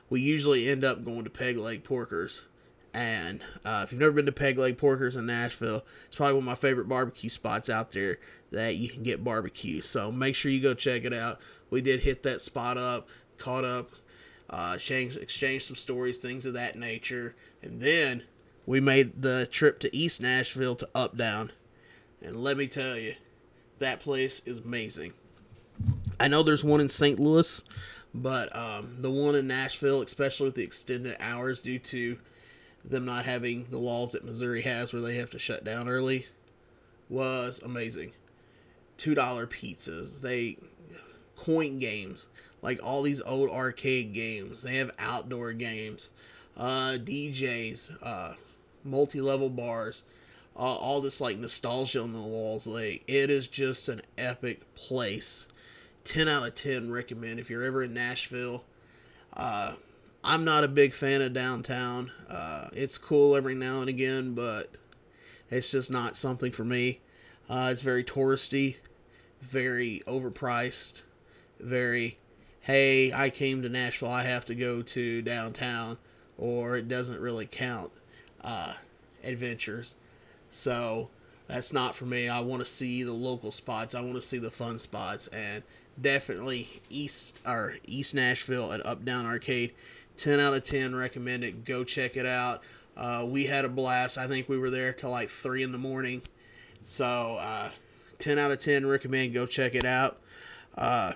we 0.10 0.22
usually 0.22 0.70
end 0.70 0.86
up 0.86 1.03
going 1.03 1.25
to 1.25 1.29
Peg 1.29 1.58
Leg 1.58 1.84
Porkers. 1.84 2.46
And 2.94 3.41
uh, 3.65 3.82
if 3.84 3.91
you've 3.91 4.01
never 4.01 4.13
been 4.13 4.25
to 4.25 4.32
Peg 4.32 4.58
Leg 4.58 4.77
Porkers 4.77 5.17
in 5.17 5.25
Nashville, 5.25 5.86
it's 6.08 6.15
probably 6.15 6.36
one 6.36 6.44
of 6.44 6.46
my 6.46 6.56
favorite 6.56 6.88
barbecue 6.88 7.29
spots 7.29 7.70
out 7.70 7.91
there 7.91 8.17
that 8.51 8.77
you 8.77 8.89
can 8.89 9.03
get 9.03 9.24
barbecue. 9.24 9.82
So 9.82 10.12
make 10.12 10.36
sure 10.36 10.51
you 10.51 10.62
go 10.62 10.74
check 10.74 11.03
it 11.03 11.13
out. 11.13 11.39
We 11.70 11.82
did 11.82 12.00
hit 12.00 12.24
that 12.24 12.41
spot 12.41 12.77
up, 12.77 13.10
caught 13.38 13.65
up, 13.65 13.91
uh, 14.50 14.74
exchange, 14.75 15.17
exchange 15.17 15.65
some 15.65 15.75
stories, 15.75 16.17
things 16.17 16.46
of 16.46 16.53
that 16.53 16.77
nature. 16.77 17.36
And 17.62 17.82
then 17.82 18.24
we 18.65 18.79
made 18.79 19.22
the 19.22 19.48
trip 19.51 19.79
to 19.82 19.96
East 19.96 20.22
Nashville 20.22 20.75
to 20.77 20.89
Up 20.96 21.17
Down. 21.17 21.51
And 22.22 22.44
let 22.44 22.58
me 22.58 22.68
tell 22.68 22.98
you, 22.98 23.14
that 23.80 24.00
place 24.00 24.42
is 24.46 24.60
amazing. 24.60 25.14
I 26.20 26.28
know 26.28 26.42
there's 26.42 26.64
one 26.64 26.82
in 26.82 26.90
St. 26.90 27.20
Louis, 27.20 27.64
but 28.14 28.56
um, 28.56 28.96
the 29.00 29.12
one 29.12 29.36
in 29.36 29.48
Nashville, 29.48 30.02
especially 30.02 30.46
with 30.46 30.56
the 30.56 30.64
extended 30.64 31.16
hours 31.20 31.62
due 31.62 31.80
to 31.80 32.18
them 32.84 33.06
not 33.06 33.26
having 33.26 33.66
the 33.70 33.78
laws 33.78 34.14
that 34.14 34.26
Missouri 34.26 34.62
has 34.62 34.94
where 34.94 35.02
they 35.02 35.16
have 35.16 35.30
to 35.32 35.40
shut 35.40 35.64
down 35.64 35.88
early, 35.88 36.26
was 37.10 37.62
amazing. 37.64 38.12
$2 38.98 39.16
pizzas. 39.48 40.22
They 40.22 40.58
coin 41.36 41.78
games, 41.78 42.28
like 42.62 42.84
all 42.84 43.02
these 43.04 43.22
old 43.22 43.50
arcade 43.50 44.14
games. 44.14 44.64
They 44.64 44.78
have 44.78 44.92
outdoor 45.00 45.54
games, 45.54 46.12
uh, 46.58 46.98
DJs, 47.04 47.98
uh, 48.02 48.34
multi 48.84 49.22
level 49.22 49.50
bars, 49.50 50.04
uh, 50.58 50.62
all 50.62 51.02
this 51.02 51.22
like 51.22 51.38
nostalgia 51.38 52.02
on 52.02 52.14
the 52.14 52.20
walls. 52.20 52.66
Like, 52.68 53.04
it 53.08 53.30
is 53.30 53.48
just 53.48 53.90
an 53.90 54.02
epic 54.18 54.62
place. 54.76 55.48
10 56.04 56.28
out 56.28 56.48
of 56.48 56.54
10 56.54 56.90
recommend 56.90 57.40
if 57.40 57.50
you're 57.50 57.64
ever 57.64 57.84
in 57.84 57.94
Nashville. 57.94 58.64
Uh, 59.34 59.74
I'm 60.24 60.44
not 60.44 60.64
a 60.64 60.68
big 60.68 60.94
fan 60.94 61.22
of 61.22 61.34
downtown. 61.34 62.12
Uh, 62.30 62.70
it's 62.74 62.98
cool 62.98 63.36
every 63.36 63.56
now 63.56 63.82
and 63.82 63.90
again, 63.90 64.34
but 64.34 64.72
it's 65.50 65.72
just 65.72 65.92
not 65.92 66.16
something 66.16 66.52
for 66.52 66.64
me. 66.64 67.00
Uh, 67.50 67.70
it's 67.72 67.82
very 67.82 68.04
touristy, 68.04 68.78
very 69.42 70.02
overpriced, 70.08 71.04
very, 71.60 72.18
hey, 72.62 73.14
I 73.14 73.30
came 73.30 73.62
to 73.62 73.70
Nashville, 73.70 74.12
I 74.12 74.24
have 74.24 74.46
to 74.46 74.56
go 74.56 74.82
to 74.82 75.22
downtown, 75.22 75.98
or 76.38 76.76
it 76.76 76.88
doesn't 76.88 77.22
really 77.22 77.46
count 77.46 77.92
uh, 78.44 78.74
adventures. 79.24 79.96
So 80.51 81.10
that's 81.48 81.74
not 81.74 81.96
for 81.96 82.06
me. 82.06 82.30
I 82.30 82.39
want 82.39 82.62
to 82.62 82.66
see 82.66 83.04
the 83.04 83.13
local 83.13 83.51
spots. 83.51 83.96
I 83.96 84.01
want 84.01 84.16
to 84.16 84.22
see 84.22 84.38
the 84.38 84.51
fun 84.51 84.80
spots, 84.80 85.27
and 85.27 85.63
definitely 86.01 86.68
East 86.89 87.39
or 87.46 87.75
East 87.86 88.13
Nashville 88.13 88.72
at 88.74 88.86
Up 88.86 89.04
Down 89.06 89.25
Arcade. 89.25 89.74
10 90.18 90.39
out 90.39 90.54
of 90.54 90.63
10 90.63 90.96
recommend 90.96 91.44
it. 91.44 91.63
Go 91.63 91.84
check 91.84 92.18
it 92.18 92.25
out. 92.25 92.63
Uh, 92.96 93.25
we 93.27 93.46
had 93.46 93.66
a 93.66 93.70
blast. 93.70 94.18
I 94.18 94.27
think 94.27 94.50
we 94.50 94.58
were 94.58 94.72
there 94.72 94.92
till 94.94 95.12
like 95.12 95.30
3 95.30 95.63
in 95.63 95.72
the 95.72 95.77
morning. 95.77 96.22
So, 96.82 97.38
uh, 97.39 97.70
10 98.20 98.39
out 98.39 98.51
of 98.51 98.60
10 98.60 98.86
recommend. 98.86 99.34
Go 99.34 99.46
check 99.46 99.75
it 99.75 99.86
out. 99.86 100.18
Uh, 100.75 101.13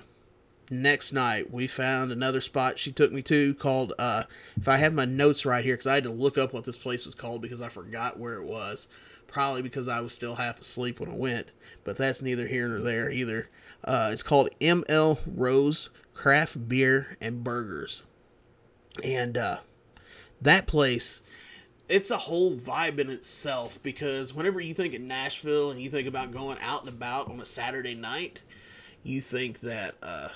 next 0.71 1.11
night, 1.11 1.51
we 1.51 1.67
found 1.67 2.11
another 2.11 2.41
spot 2.41 2.79
she 2.79 2.91
took 2.91 3.11
me 3.11 3.21
to 3.23 3.53
called, 3.55 3.93
uh, 3.99 4.23
if 4.57 4.67
I 4.67 4.77
have 4.77 4.93
my 4.93 5.05
notes 5.05 5.45
right 5.45 5.63
here, 5.63 5.75
because 5.75 5.87
I 5.87 5.95
had 5.95 6.03
to 6.05 6.11
look 6.11 6.37
up 6.37 6.53
what 6.53 6.63
this 6.63 6.77
place 6.77 7.05
was 7.05 7.15
called 7.15 7.41
because 7.41 7.61
I 7.61 7.69
forgot 7.69 8.17
where 8.17 8.35
it 8.35 8.45
was. 8.45 8.87
Probably 9.27 9.61
because 9.61 9.87
I 9.87 10.01
was 10.01 10.13
still 10.13 10.35
half 10.35 10.59
asleep 10.59 10.99
when 10.99 11.09
I 11.09 11.15
went. 11.15 11.47
But 11.83 11.97
that's 11.97 12.21
neither 12.21 12.47
here 12.47 12.67
nor 12.67 12.79
there 12.79 13.09
either. 13.09 13.49
Uh, 13.83 14.09
it's 14.11 14.23
called 14.23 14.49
ML 14.59 15.19
Rose 15.35 15.89
Craft 16.13 16.67
Beer 16.67 17.17
and 17.21 17.43
Burgers. 17.43 18.03
And 19.03 19.37
uh, 19.37 19.59
that 20.41 20.67
place, 20.67 21.21
it's 21.87 22.11
a 22.11 22.17
whole 22.17 22.55
vibe 22.55 22.99
in 22.99 23.09
itself 23.09 23.81
because 23.81 24.33
whenever 24.33 24.59
you 24.59 24.73
think 24.73 24.93
of 24.93 25.01
Nashville 25.01 25.71
and 25.71 25.79
you 25.79 25.89
think 25.89 26.07
about 26.07 26.31
going 26.31 26.57
out 26.61 26.81
and 26.81 26.89
about 26.89 27.29
on 27.29 27.39
a 27.39 27.45
Saturday 27.45 27.95
night, 27.95 28.41
you 29.03 29.21
think 29.21 29.61
that, 29.61 29.95
uh, 30.03 30.29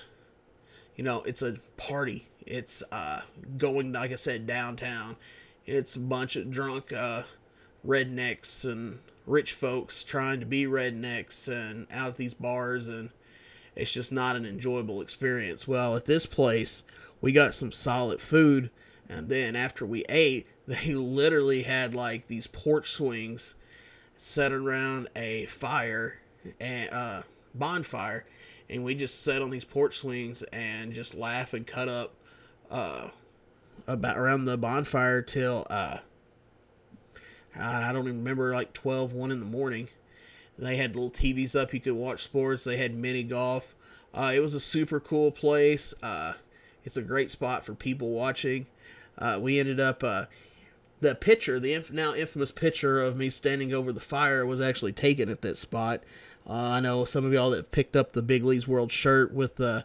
you 0.95 1.03
know, 1.03 1.21
it's 1.23 1.41
a 1.41 1.57
party. 1.77 2.27
It's 2.45 2.83
uh, 2.91 3.21
going, 3.57 3.93
like 3.93 4.11
I 4.11 4.15
said, 4.15 4.47
downtown. 4.47 5.15
It's 5.65 5.95
a 5.95 5.99
bunch 5.99 6.35
of 6.35 6.51
drunk 6.51 6.93
uh, 6.93 7.23
rednecks 7.85 8.69
and 8.69 8.99
rich 9.25 9.53
folks 9.53 10.03
trying 10.03 10.39
to 10.39 10.45
be 10.45 10.65
rednecks 10.65 11.47
and 11.47 11.87
out 11.91 12.09
at 12.09 12.17
these 12.17 12.35
bars 12.35 12.87
and 12.87 13.09
it's 13.75 13.91
just 13.91 14.11
not 14.11 14.35
an 14.35 14.45
enjoyable 14.45 15.01
experience. 15.01 15.67
Well, 15.67 15.95
at 15.95 16.05
this 16.05 16.25
place, 16.25 16.83
we 17.21 17.31
got 17.31 17.53
some 17.53 17.71
solid 17.71 18.21
food, 18.21 18.69
and 19.09 19.27
then 19.27 19.55
after 19.55 19.85
we 19.85 20.05
ate, 20.07 20.47
they 20.67 20.93
literally 20.93 21.61
had 21.61 21.93
like 21.93 22.27
these 22.27 22.47
porch 22.47 22.89
swings 22.89 23.55
set 24.17 24.53
around 24.53 25.09
a 25.15 25.45
fire 25.47 26.19
and 26.61 26.89
uh, 26.91 27.21
bonfire, 27.53 28.25
and 28.69 28.83
we 28.83 28.95
just 28.95 29.23
sat 29.23 29.41
on 29.41 29.49
these 29.49 29.65
porch 29.65 29.97
swings 29.97 30.43
and 30.51 30.91
just 30.91 31.15
laugh 31.15 31.53
and 31.53 31.65
cut 31.65 31.87
up 31.87 32.13
uh, 32.71 33.09
about 33.87 34.17
around 34.17 34.45
the 34.45 34.57
bonfire 34.57 35.21
till 35.21 35.67
uh, 35.69 35.97
I 37.57 37.93
don't 37.93 38.07
even 38.07 38.19
remember 38.19 38.53
like 38.53 38.73
12, 38.73 39.13
1 39.13 39.31
in 39.31 39.39
the 39.39 39.45
morning. 39.45 39.87
They 40.57 40.75
had 40.77 40.95
little 40.95 41.11
TVs 41.11 41.59
up. 41.59 41.73
You 41.73 41.79
could 41.79 41.93
watch 41.93 42.23
sports. 42.23 42.63
They 42.63 42.77
had 42.77 42.93
mini 42.93 43.23
golf. 43.23 43.75
Uh, 44.13 44.31
it 44.33 44.39
was 44.39 44.55
a 44.55 44.59
super 44.59 44.99
cool 44.99 45.31
place. 45.31 45.93
Uh, 46.01 46.33
it's 46.83 46.97
a 46.97 47.01
great 47.01 47.31
spot 47.31 47.65
for 47.65 47.73
people 47.73 48.11
watching. 48.11 48.67
Uh, 49.17 49.37
we 49.41 49.59
ended 49.59 49.79
up 49.79 50.03
uh, 50.03 50.25
the 51.01 51.15
picture, 51.15 51.59
the 51.59 51.73
inf- 51.73 51.91
now 51.91 52.13
infamous 52.13 52.51
picture 52.51 53.01
of 53.01 53.17
me 53.17 53.29
standing 53.29 53.73
over 53.73 53.91
the 53.91 53.99
fire, 53.99 54.45
was 54.45 54.61
actually 54.61 54.93
taken 54.93 55.29
at 55.29 55.41
that 55.41 55.57
spot. 55.57 56.03
Uh, 56.47 56.53
I 56.53 56.79
know 56.79 57.05
some 57.05 57.25
of 57.25 57.33
y'all 57.33 57.49
that 57.51 57.71
picked 57.71 57.95
up 57.95 58.11
the 58.11 58.21
Big 58.21 58.43
World 58.43 58.91
shirt 58.91 59.33
with 59.33 59.59
uh, 59.59 59.81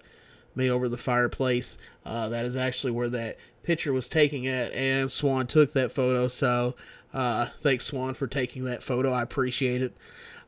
me 0.55 0.71
over 0.71 0.89
the 0.89 0.97
fireplace. 0.97 1.79
that 2.05 2.45
is 2.45 2.57
actually 2.57 2.93
where 2.93 3.09
that 3.09 3.37
picture 3.63 3.93
was 3.93 4.09
taken 4.09 4.47
at, 4.47 4.73
and 4.73 5.11
Swan 5.11 5.47
took 5.47 5.73
that 5.73 5.93
photo. 5.93 6.29
So 6.29 6.75
thanks, 7.13 7.87
Swan, 7.87 8.15
for 8.15 8.27
taking 8.27 8.65
that 8.65 8.83
photo. 8.83 9.13
I 9.13 9.23
appreciate 9.23 9.83
it. 9.83 9.95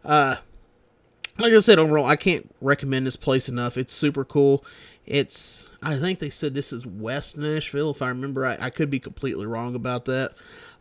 Uh, 0.05 0.37
like 1.39 1.53
I 1.53 1.59
said, 1.61 1.79
overall, 1.79 2.05
I 2.05 2.17
can't 2.17 2.53
recommend 2.61 3.07
this 3.07 3.17
place 3.17 3.49
enough. 3.49 3.77
It's 3.79 3.93
super 3.93 4.25
cool. 4.25 4.65
It's, 5.07 5.67
I 5.83 5.99
think 5.99 6.19
they 6.19 6.31
said 6.31 6.55
this 6.55 6.73
is 6.73 6.87
West 6.87 7.37
Nashville, 7.37 7.91
if 7.91 8.03
I 8.03 8.09
remember 8.09 8.43
right. 8.43 8.61
I 8.61 8.71
could 8.71 8.91
be 8.91 9.01
completely 9.01 9.47
wrong 9.47 9.75
about 9.75 10.05
that. 10.07 10.35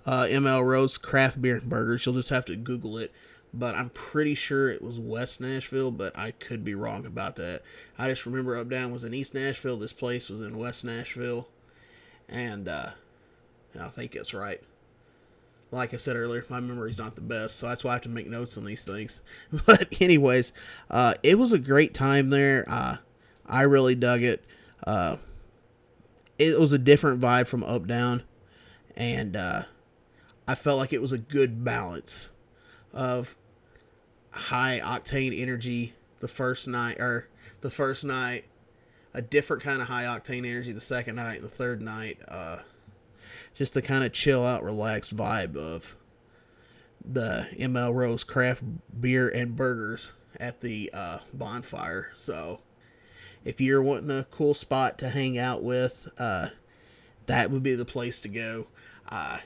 Uh, 0.05 0.23
ML 0.23 0.65
Rose 0.65 0.97
Craft 0.97 1.41
Beer 1.41 1.57
and 1.57 1.69
Burgers. 1.69 2.05
You'll 2.05 2.15
just 2.15 2.29
have 2.29 2.45
to 2.45 2.55
Google 2.55 2.97
it. 2.97 3.11
But 3.53 3.75
I'm 3.75 3.89
pretty 3.89 4.33
sure 4.33 4.69
it 4.69 4.81
was 4.81 4.99
West 4.99 5.41
Nashville, 5.41 5.91
but 5.91 6.17
I 6.17 6.31
could 6.31 6.63
be 6.63 6.75
wrong 6.75 7.05
about 7.05 7.35
that. 7.35 7.63
I 7.97 8.07
just 8.07 8.25
remember 8.25 8.57
Up 8.57 8.69
Down 8.69 8.93
was 8.93 9.03
in 9.03 9.13
East 9.13 9.33
Nashville. 9.33 9.77
This 9.77 9.91
place 9.91 10.29
was 10.29 10.41
in 10.41 10.57
West 10.57 10.85
Nashville. 10.85 11.47
And 12.29 12.69
uh, 12.69 12.91
I 13.77 13.87
think 13.89 14.13
that's 14.13 14.33
right 14.33 14.61
like 15.71 15.93
I 15.93 15.97
said 15.97 16.17
earlier, 16.17 16.43
my 16.49 16.59
memory's 16.59 16.99
not 16.99 17.15
the 17.15 17.21
best, 17.21 17.55
so 17.55 17.67
that's 17.67 17.83
why 17.83 17.91
I 17.91 17.93
have 17.93 18.01
to 18.03 18.09
make 18.09 18.27
notes 18.27 18.57
on 18.57 18.65
these 18.65 18.83
things. 18.83 19.21
But 19.65 20.01
anyways, 20.01 20.51
uh, 20.89 21.15
it 21.23 21.37
was 21.37 21.53
a 21.53 21.59
great 21.59 21.93
time 21.93 22.29
there. 22.29 22.65
Uh, 22.67 22.97
I 23.45 23.63
really 23.63 23.95
dug 23.95 24.21
it. 24.21 24.43
Uh, 24.85 25.17
it 26.37 26.59
was 26.59 26.73
a 26.73 26.77
different 26.77 27.21
vibe 27.21 27.47
from 27.47 27.63
Up 27.63 27.87
Down, 27.87 28.23
and 28.95 29.35
uh, 29.35 29.63
I 30.47 30.55
felt 30.55 30.77
like 30.77 30.93
it 30.93 31.01
was 31.01 31.13
a 31.13 31.17
good 31.17 31.63
balance 31.63 32.29
of 32.93 33.35
high 34.31 34.81
octane 34.83 35.39
energy 35.39 35.93
the 36.19 36.27
first 36.27 36.67
night, 36.67 36.99
or 36.99 37.27
the 37.61 37.69
first 37.69 38.03
night, 38.03 38.45
a 39.13 39.21
different 39.21 39.63
kind 39.63 39.81
of 39.81 39.87
high 39.87 40.03
octane 40.03 40.45
energy 40.45 40.71
the 40.71 40.81
second 40.81 41.15
night, 41.15 41.41
the 41.41 41.49
third 41.49 41.81
night. 41.81 42.17
Uh, 42.27 42.57
just 43.53 43.73
the 43.73 43.81
kind 43.81 44.03
of 44.03 44.13
chill 44.13 44.45
out, 44.45 44.63
relaxed 44.63 45.15
vibe 45.15 45.55
of 45.55 45.95
the 47.03 47.47
ML 47.57 47.93
Rose 47.93 48.23
craft 48.23 48.63
beer 48.99 49.29
and 49.29 49.55
burgers 49.55 50.13
at 50.39 50.61
the 50.61 50.89
uh, 50.93 51.19
bonfire. 51.33 52.09
So, 52.13 52.59
if 53.43 53.59
you're 53.59 53.81
wanting 53.81 54.11
a 54.11 54.25
cool 54.31 54.53
spot 54.53 54.97
to 54.99 55.09
hang 55.09 55.37
out 55.37 55.63
with, 55.63 56.07
uh, 56.17 56.49
that 57.25 57.51
would 57.51 57.63
be 57.63 57.75
the 57.75 57.85
place 57.85 58.19
to 58.21 58.29
go. 58.29 58.67
Uh, 59.09 59.39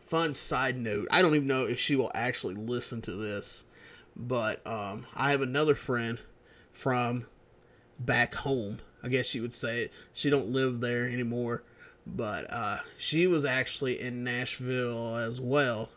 fun 0.00 0.32
side 0.32 0.78
note 0.78 1.08
I 1.10 1.20
don't 1.20 1.34
even 1.34 1.48
know 1.48 1.66
if 1.66 1.78
she 1.78 1.96
will 1.96 2.10
actually 2.14 2.54
listen 2.54 3.02
to 3.02 3.12
this, 3.12 3.64
But 4.16 4.66
um, 4.66 5.06
I 5.14 5.30
have 5.30 5.42
another 5.42 5.74
friend 5.74 6.18
from 6.72 7.26
back 8.00 8.34
home. 8.34 8.78
I 9.02 9.08
guess 9.08 9.34
you 9.34 9.42
would 9.42 9.54
say 9.54 9.82
it. 9.82 9.92
She 10.12 10.30
don't 10.30 10.48
live 10.48 10.80
there 10.80 11.08
anymore, 11.08 11.62
but 12.06 12.52
uh, 12.52 12.78
she 12.96 13.26
was 13.26 13.44
actually 13.44 14.00
in 14.00 14.24
Nashville 14.24 15.16
as 15.16 15.40
well. 15.40 15.88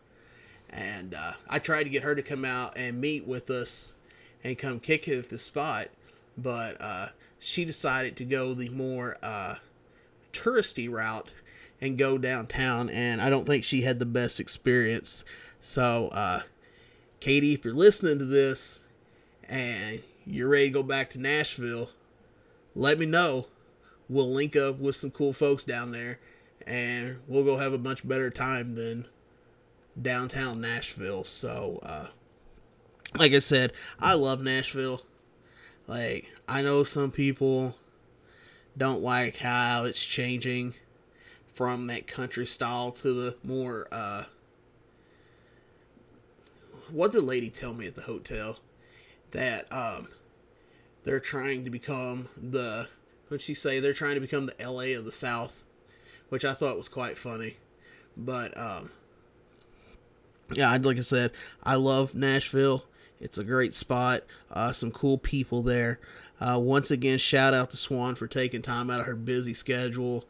And 0.69 1.15
uh, 1.15 1.33
I 1.49 1.59
tried 1.59 1.83
to 1.83 1.89
get 1.89 2.03
her 2.03 2.15
to 2.15 2.21
come 2.21 2.45
out 2.45 2.73
and 2.75 3.01
meet 3.01 3.27
with 3.27 3.49
us 3.49 3.93
and 4.43 4.57
come 4.57 4.79
kick 4.79 5.07
it 5.07 5.17
at 5.17 5.29
the 5.29 5.37
spot, 5.37 5.87
but 6.37 6.81
uh, 6.81 7.09
she 7.39 7.65
decided 7.65 8.15
to 8.17 8.25
go 8.25 8.53
the 8.53 8.69
more 8.69 9.17
uh, 9.21 9.55
touristy 10.33 10.89
route 10.89 11.29
and 11.81 11.97
go 11.97 12.17
downtown, 12.17 12.89
and 12.89 13.21
I 13.21 13.29
don't 13.29 13.45
think 13.45 13.63
she 13.63 13.81
had 13.81 13.99
the 13.99 14.05
best 14.05 14.39
experience. 14.39 15.25
So, 15.59 16.09
uh, 16.09 16.41
Katie, 17.21 17.53
if 17.53 17.63
you're 17.63 17.75
listening 17.75 18.17
to 18.17 18.25
this 18.25 18.87
and 19.47 20.01
you're 20.25 20.49
ready 20.49 20.65
to 20.65 20.73
go 20.73 20.81
back 20.81 21.11
to 21.11 21.19
Nashville, 21.19 21.91
let 22.73 22.97
me 22.97 23.05
know. 23.05 23.45
We'll 24.09 24.33
link 24.33 24.55
up 24.55 24.79
with 24.79 24.95
some 24.95 25.11
cool 25.11 25.31
folks 25.31 25.63
down 25.63 25.91
there, 25.91 26.19
and 26.65 27.19
we'll 27.27 27.43
go 27.43 27.57
have 27.57 27.73
a 27.73 27.77
much 27.77 28.05
better 28.07 28.31
time 28.31 28.73
than 28.73 29.07
downtown 30.01 30.61
Nashville. 30.61 31.23
So, 31.23 31.79
uh, 31.83 32.07
like 33.15 33.33
I 33.33 33.39
said, 33.39 33.73
I 33.99 34.15
love 34.15 34.41
Nashville. 34.41 35.03
Like, 35.87 36.27
I 36.47 36.63
know 36.63 36.81
some 36.81 37.11
people 37.11 37.75
don't 38.75 39.03
like 39.03 39.37
how 39.37 39.83
it's 39.83 40.03
changing 40.03 40.73
from 41.53 41.85
that 41.87 42.07
country 42.07 42.47
style 42.47 42.91
to 42.93 43.13
the 43.13 43.35
more, 43.43 43.87
uh, 43.91 44.23
what 46.91 47.11
did 47.11 47.21
the 47.21 47.25
lady 47.25 47.49
tell 47.49 47.73
me 47.73 47.87
at 47.87 47.95
the 47.95 48.01
hotel? 48.01 48.57
That, 49.31 49.71
um, 49.71 50.09
they're 51.03 51.19
trying 51.19 51.63
to 51.63 51.69
become 51.69 52.29
the, 52.35 52.87
what'd 53.27 53.41
she 53.41 53.53
say? 53.53 53.79
They're 53.79 53.93
trying 53.93 54.15
to 54.15 54.21
become 54.21 54.45
the 54.45 54.69
LA 54.69 54.97
of 54.97 55.05
the 55.05 55.11
South, 55.11 55.63
which 56.29 56.45
I 56.45 56.53
thought 56.53 56.77
was 56.77 56.89
quite 56.89 57.17
funny. 57.17 57.57
But, 58.17 58.57
um, 58.57 58.91
yeah, 60.53 60.75
like 60.77 60.97
I 60.97 61.01
said, 61.01 61.31
I 61.63 61.75
love 61.75 62.13
Nashville. 62.13 62.83
It's 63.19 63.37
a 63.37 63.43
great 63.43 63.73
spot. 63.73 64.23
Uh, 64.51 64.71
some 64.71 64.91
cool 64.91 65.17
people 65.17 65.61
there. 65.61 65.99
Uh, 66.39 66.57
once 66.59 66.89
again, 66.89 67.19
shout 67.19 67.53
out 67.53 67.69
to 67.69 67.77
Swan 67.77 68.15
for 68.15 68.27
taking 68.27 68.61
time 68.61 68.89
out 68.89 68.99
of 68.99 69.05
her 69.05 69.15
busy 69.15 69.53
schedule. 69.53 70.25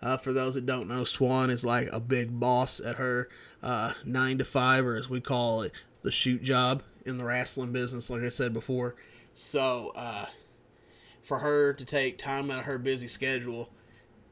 Uh, 0.00 0.16
for 0.16 0.32
those 0.32 0.54
that 0.54 0.66
don't 0.66 0.88
know, 0.88 1.04
Swan 1.04 1.50
is 1.50 1.64
like 1.64 1.88
a 1.92 1.98
big 1.98 2.38
boss 2.38 2.80
at 2.80 2.96
her 2.96 3.28
uh, 3.62 3.92
nine 4.04 4.38
to 4.38 4.44
five, 4.44 4.86
or 4.86 4.94
as 4.94 5.10
we 5.10 5.20
call 5.20 5.62
it, 5.62 5.72
the 6.06 6.12
shoot 6.12 6.40
job 6.40 6.84
in 7.04 7.18
the 7.18 7.24
wrestling 7.24 7.72
business. 7.72 8.10
Like 8.10 8.22
I 8.22 8.28
said 8.28 8.52
before, 8.52 8.94
so 9.34 9.90
uh, 9.96 10.26
for 11.20 11.40
her 11.40 11.72
to 11.72 11.84
take 11.84 12.16
time 12.16 12.48
out 12.48 12.60
of 12.60 12.64
her 12.66 12.78
busy 12.78 13.08
schedule 13.08 13.68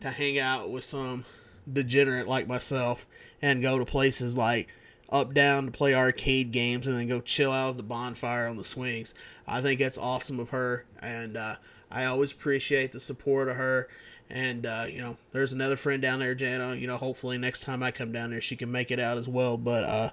to 0.01 0.09
hang 0.09 0.39
out 0.39 0.71
with 0.71 0.85
some 0.85 1.25
degenerate 1.71 2.29
like 2.29 2.47
myself 2.47 3.09
and 3.43 3.61
go 3.61 3.77
to 3.77 3.85
places 3.85 4.37
like 4.37 4.69
up 5.11 5.35
down 5.35 5.67
to 5.67 5.73
play 5.73 5.95
arcade 5.95 6.53
games 6.53 6.87
and 6.87 6.97
then 6.97 7.09
go 7.09 7.21
chill 7.21 7.51
out 7.51 7.71
at 7.71 7.77
the 7.77 7.83
bonfire 7.83 8.47
on 8.47 8.57
the 8.57 8.63
swings. 8.63 9.15
I 9.49 9.61
think 9.61 9.81
that's 9.81 9.99
awesome 9.99 10.39
of 10.39 10.51
her, 10.51 10.87
and 11.01 11.37
uh, 11.37 11.57
I 11.91 12.05
always 12.05 12.31
appreciate 12.31 12.93
the 12.93 13.01
support 13.01 13.49
of 13.49 13.57
her. 13.57 13.89
And 14.31 14.65
uh, 14.65 14.85
you 14.89 15.01
know, 15.01 15.17
there's 15.33 15.53
another 15.53 15.77
friend 15.77 16.01
down 16.01 16.21
there, 16.21 16.37
Jana. 16.37 16.77
You 16.77 16.87
know, 16.87 16.99
hopefully 16.99 17.37
next 17.37 17.63
time 17.63 17.83
I 17.83 17.91
come 17.91 18.13
down 18.13 18.31
there, 18.31 18.41
she 18.41 18.55
can 18.55 18.71
make 18.71 18.93
it 18.93 19.01
out 19.01 19.19
as 19.19 19.27
well. 19.27 19.57
But 19.57 19.83
uh, 19.83 20.11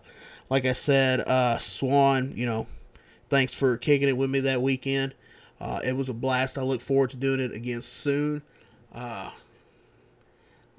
like 0.51 0.65
I 0.65 0.73
said, 0.73 1.21
uh, 1.21 1.57
Swan, 1.59 2.33
you 2.35 2.45
know, 2.45 2.67
thanks 3.29 3.53
for 3.53 3.77
kicking 3.77 4.09
it 4.09 4.17
with 4.17 4.29
me 4.29 4.41
that 4.41 4.61
weekend. 4.61 5.13
Uh, 5.61 5.79
it 5.81 5.95
was 5.95 6.09
a 6.09 6.13
blast. 6.13 6.57
I 6.57 6.61
look 6.61 6.81
forward 6.81 7.11
to 7.11 7.15
doing 7.15 7.39
it 7.39 7.53
again 7.53 7.81
soon. 7.81 8.41
Uh, 8.93 9.31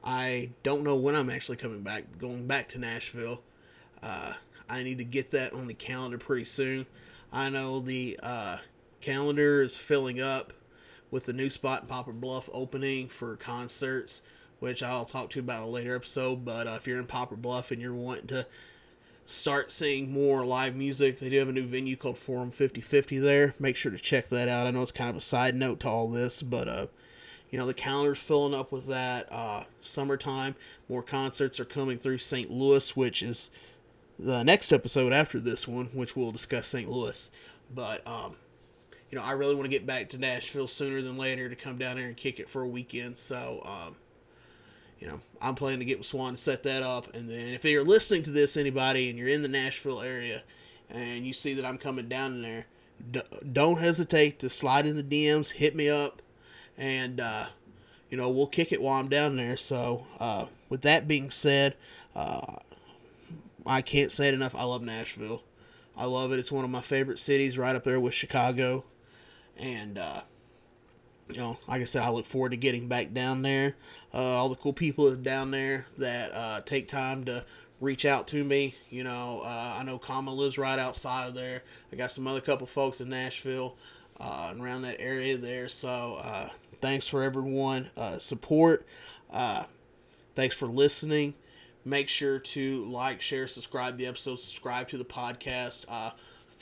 I 0.05 0.51
don't 0.63 0.83
know 0.83 0.97
when 0.97 1.17
I'm 1.17 1.31
actually 1.31 1.57
coming 1.57 1.81
back, 1.81 2.05
going 2.19 2.47
back 2.47 2.69
to 2.71 2.79
Nashville. 2.79 3.41
Uh, 4.03 4.35
I 4.69 4.83
need 4.83 4.99
to 4.99 5.05
get 5.05 5.31
that 5.31 5.55
on 5.55 5.67
the 5.67 5.75
calendar 5.75 6.19
pretty 6.19 6.45
soon. 6.45 6.85
I 7.33 7.49
know 7.49 7.81
the 7.81 8.21
uh, 8.23 8.59
calendar 9.01 9.63
is 9.63 9.75
filling 9.75 10.21
up 10.21 10.53
with 11.11 11.25
the 11.25 11.33
new 11.33 11.49
spot 11.49 11.81
in 11.81 11.89
Poplar 11.89 12.13
Bluff 12.13 12.51
opening 12.53 13.09
for 13.09 13.37
concerts, 13.37 14.21
which 14.61 14.83
I'll 14.83 15.07
talk 15.07 15.31
to 15.31 15.37
you 15.37 15.43
about 15.43 15.63
in 15.63 15.69
a 15.69 15.71
later 15.71 15.97
episode. 15.97 16.45
But 16.45 16.67
uh, 16.67 16.75
if 16.77 16.87
you're 16.87 16.99
in 16.99 17.07
Poplar 17.07 17.39
Bluff 17.39 17.71
and 17.71 17.81
you're 17.81 17.95
wanting 17.95 18.27
to 18.27 18.47
start 19.33 19.73
seeing 19.73 20.13
more 20.13 20.45
live 20.45 20.77
music, 20.77 21.19
they 21.19 21.31
do 21.31 21.39
have 21.39 21.49
a 21.49 21.53
new 21.53 21.67
venue 21.67 21.97
called 21.97 22.19
Forum 22.19 22.51
5050 22.51 23.19
there. 23.19 23.55
Make 23.59 23.77
sure 23.77 23.93
to 23.93 23.99
check 23.99 24.29
that 24.29 24.49
out. 24.49 24.67
I 24.67 24.71
know 24.71 24.83
it's 24.83 24.93
kind 24.93 25.11
of 25.11 25.17
a 25.17 25.21
side 25.21 25.55
note 25.55 25.81
to 25.81 25.89
all 25.89 26.09
this, 26.09 26.43
but 26.43 26.69
uh, 26.69 26.87
you 27.51 27.59
know 27.59 27.67
the 27.67 27.75
calendar's 27.75 28.19
filling 28.19 28.55
up 28.55 28.73
with 28.73 28.87
that. 28.89 29.31
Uh, 29.31 29.65
summertime, 29.81 30.55
more 30.89 31.03
concerts 31.03 31.59
are 31.61 31.65
coming 31.65 31.99
through 31.99 32.19
St. 32.19 32.51
Louis, 32.51 32.97
which 32.97 33.23
is 33.23 33.51
the 34.19 34.43
next 34.43 34.73
episode 34.73 35.13
after 35.13 35.41
this 35.41 35.67
one, 35.67 35.87
which 35.87 36.17
we'll 36.17 36.33
discuss 36.33 36.67
St. 36.67 36.91
Louis. 36.91 37.31
But 37.75 38.07
um, 38.07 38.37
you 39.11 39.19
know, 39.19 39.25
I 39.25 39.33
really 39.33 39.55
want 39.55 39.67
to 39.67 39.71
get 39.71 39.87
back 39.87 40.09
to 40.11 40.19
Nashville 40.19 40.67
sooner 40.67 41.03
than 41.03 41.19
later 41.19 41.49
to 41.49 41.55
come 41.55 41.77
down 41.77 41.99
here 41.99 42.07
and 42.07 42.17
kick 42.17 42.41
it 42.41 42.49
for 42.49 42.63
a 42.63 42.69
weekend. 42.69 43.19
So, 43.19 43.63
um, 43.65 43.97
you 45.03 45.09
know, 45.09 45.19
I'm 45.41 45.57
planning 45.57 45.81
to 45.81 45.85
get 45.85 45.99
with 45.99 46.07
Swan 46.07 46.35
to 46.35 46.37
set 46.37 46.63
that 46.63 46.85
up. 46.85 47.13
And 47.13 47.29
then 47.29 47.55
if 47.55 47.65
you're 47.65 47.83
listening 47.83 48.23
to 48.23 48.31
this, 48.31 48.57
anybody, 48.57 49.11
and 49.11 49.19
you're 49.19 49.27
in 49.27 49.43
the 49.43 49.49
Nashville 49.49 50.01
area, 50.01 50.45
and 50.91 51.27
you 51.27 51.33
see 51.33 51.55
that 51.55 51.67
I'm 51.67 51.77
coming 51.77 52.09
down 52.09 52.41
there, 52.41 52.67
don't 53.53 53.81
hesitate 53.81 54.39
to 54.39 54.49
slide 54.49 54.87
in 54.87 54.95
the 54.95 55.03
DMs, 55.03 55.51
hit 55.51 55.75
me 55.75 55.89
up, 55.89 56.23
and 56.79 57.19
uh, 57.21 57.47
you 58.11 58.17
know 58.17 58.31
we'll 58.31 58.47
kick 58.47 58.71
it 58.71 58.81
while 58.81 59.01
I'm 59.01 59.09
down 59.09 59.37
there. 59.37 59.57
So, 59.57 60.07
uh, 60.21 60.45
with 60.69 60.83
that 60.83 61.09
being 61.09 61.33
said, 61.33 61.75
uh, 62.15 62.59
I 63.67 63.83
can't 63.83 64.13
say 64.13 64.29
it 64.29 64.35
enough. 64.35 64.55
I 64.55 64.63
love 64.63 64.83
Nashville. 64.83 65.43
I 65.97 66.05
love 66.05 66.31
it. 66.31 66.39
It's 66.39 66.53
one 66.53 66.65
of 66.65 66.71
my 66.71 66.81
favorite 66.81 67.19
cities, 67.19 67.59
right 67.59 67.75
up 67.75 67.83
there 67.83 67.99
with 67.99 68.15
Chicago. 68.15 68.85
And 69.59 69.99
uh, 69.99 70.21
you 71.35 71.41
know, 71.41 71.59
like 71.69 71.81
I 71.81 71.85
said, 71.85 72.03
I 72.03 72.11
look 72.11 72.27
forward 72.27 72.51
to 72.51 72.57
getting 72.57 72.89
back 72.89 73.13
down 73.13 73.43
there. 73.43 73.77
Uh, 74.15 74.19
all 74.19 74.49
the 74.49 74.57
cool 74.57 74.73
people 74.73 75.15
down 75.15 75.51
there 75.51 75.87
that 75.99 76.35
uh, 76.35 76.61
take 76.61 76.89
time 76.89 77.25
to 77.25 77.45
reach 77.81 78.05
out 78.05 78.29
to 78.29 78.45
me. 78.45 78.75
You 78.91 79.05
know, 79.05 79.43
uh, 79.45 79.77
I 79.79 79.83
know 79.85 79.99
Kama 79.99 80.33
lives 80.33 80.59
right 80.59 80.79
outside 80.79 81.29
of 81.29 81.35
there. 81.35 81.63
I 81.93 81.97
got 81.97 82.13
some 82.13 82.27
other 82.27 82.41
couple 82.41 82.67
folks 82.67 83.01
in 83.01 83.09
Nashville 83.09 83.77
uh, 84.21 84.49
and 84.51 84.61
around 84.61 84.83
that 84.83 84.97
area 85.01 85.37
there. 85.37 85.69
So 85.69 86.21
uh, 86.23 86.49
thanks 86.81 87.07
for 87.07 87.23
everyone 87.23 87.91
uh, 87.97 88.19
support. 88.19 88.87
thanks 90.35 90.55
for 90.55 90.67
listening. 90.67 91.35
Make 91.85 92.09
sure 92.09 92.39
to 92.39 92.85
like, 92.85 93.21
share, 93.21 93.49
subscribe 93.49 93.97
the 93.97 94.07
episode, 94.07 94.39
subscribe 94.39 94.89
to 94.89 94.99
the 94.99 95.05
podcast. 95.05 95.87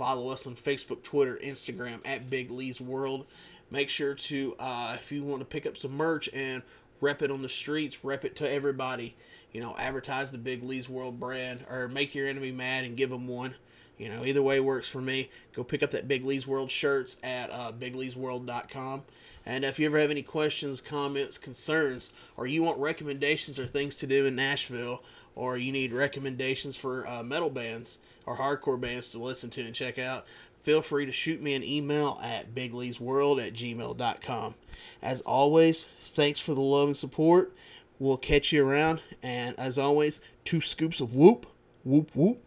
Follow 0.00 0.30
us 0.30 0.46
on 0.46 0.54
Facebook, 0.54 1.02
Twitter, 1.02 1.38
Instagram 1.44 2.00
at 2.06 2.30
Big 2.30 2.50
Lee's 2.50 2.80
World. 2.80 3.26
Make 3.70 3.88
sure 3.88 4.14
to, 4.14 4.56
uh, 4.58 4.96
if 4.96 5.12
you 5.12 5.22
want 5.22 5.40
to 5.40 5.46
pick 5.46 5.66
up 5.66 5.76
some 5.76 5.96
merch 5.96 6.28
and 6.32 6.62
rep 7.00 7.22
it 7.22 7.30
on 7.30 7.42
the 7.42 7.48
streets, 7.48 8.04
rep 8.04 8.24
it 8.24 8.36
to 8.36 8.50
everybody. 8.50 9.16
You 9.52 9.60
know, 9.60 9.74
advertise 9.78 10.30
the 10.30 10.38
Big 10.38 10.62
Lee's 10.62 10.88
World 10.88 11.18
brand 11.18 11.64
or 11.70 11.88
make 11.88 12.14
your 12.14 12.28
enemy 12.28 12.52
mad 12.52 12.84
and 12.84 12.96
give 12.96 13.10
them 13.10 13.26
one. 13.26 13.54
You 13.98 14.08
know, 14.08 14.24
either 14.24 14.42
way 14.42 14.60
works 14.60 14.88
for 14.88 15.00
me. 15.00 15.30
Go 15.52 15.62
pick 15.62 15.82
up 15.82 15.90
that 15.90 16.08
Big 16.08 16.24
Lee's 16.24 16.46
World 16.46 16.70
shirts 16.70 17.18
at 17.22 17.50
uh, 17.50 17.72
bigleesworld.com. 17.78 19.02
And 19.46 19.64
if 19.64 19.78
you 19.78 19.86
ever 19.86 19.98
have 19.98 20.10
any 20.10 20.22
questions, 20.22 20.80
comments, 20.80 21.38
concerns, 21.38 22.10
or 22.36 22.46
you 22.46 22.62
want 22.62 22.78
recommendations 22.78 23.58
or 23.58 23.66
things 23.66 23.96
to 23.96 24.06
do 24.06 24.26
in 24.26 24.36
Nashville, 24.36 25.02
or 25.34 25.56
you 25.56 25.72
need 25.72 25.92
recommendations 25.92 26.76
for 26.76 27.06
uh, 27.06 27.22
metal 27.22 27.50
bands 27.50 27.98
or 28.26 28.36
hardcore 28.36 28.80
bands 28.80 29.08
to 29.08 29.18
listen 29.18 29.50
to 29.50 29.62
and 29.62 29.74
check 29.74 29.98
out, 29.98 30.26
feel 30.62 30.82
free 30.82 31.06
to 31.06 31.12
shoot 31.12 31.40
me 31.42 31.54
an 31.54 31.64
email 31.64 32.18
at 32.22 32.54
bigleesworld 32.54 33.44
at 33.44 33.54
gmail.com. 33.54 34.54
As 35.02 35.20
always, 35.22 35.84
thanks 36.00 36.40
for 36.40 36.54
the 36.54 36.60
love 36.60 36.88
and 36.88 36.96
support. 36.96 37.52
We'll 37.98 38.16
catch 38.16 38.52
you 38.52 38.66
around. 38.66 39.00
And 39.22 39.58
as 39.58 39.78
always, 39.78 40.20
two 40.44 40.60
scoops 40.60 41.00
of 41.00 41.14
whoop, 41.14 41.46
whoop, 41.84 42.10
whoop. 42.14 42.42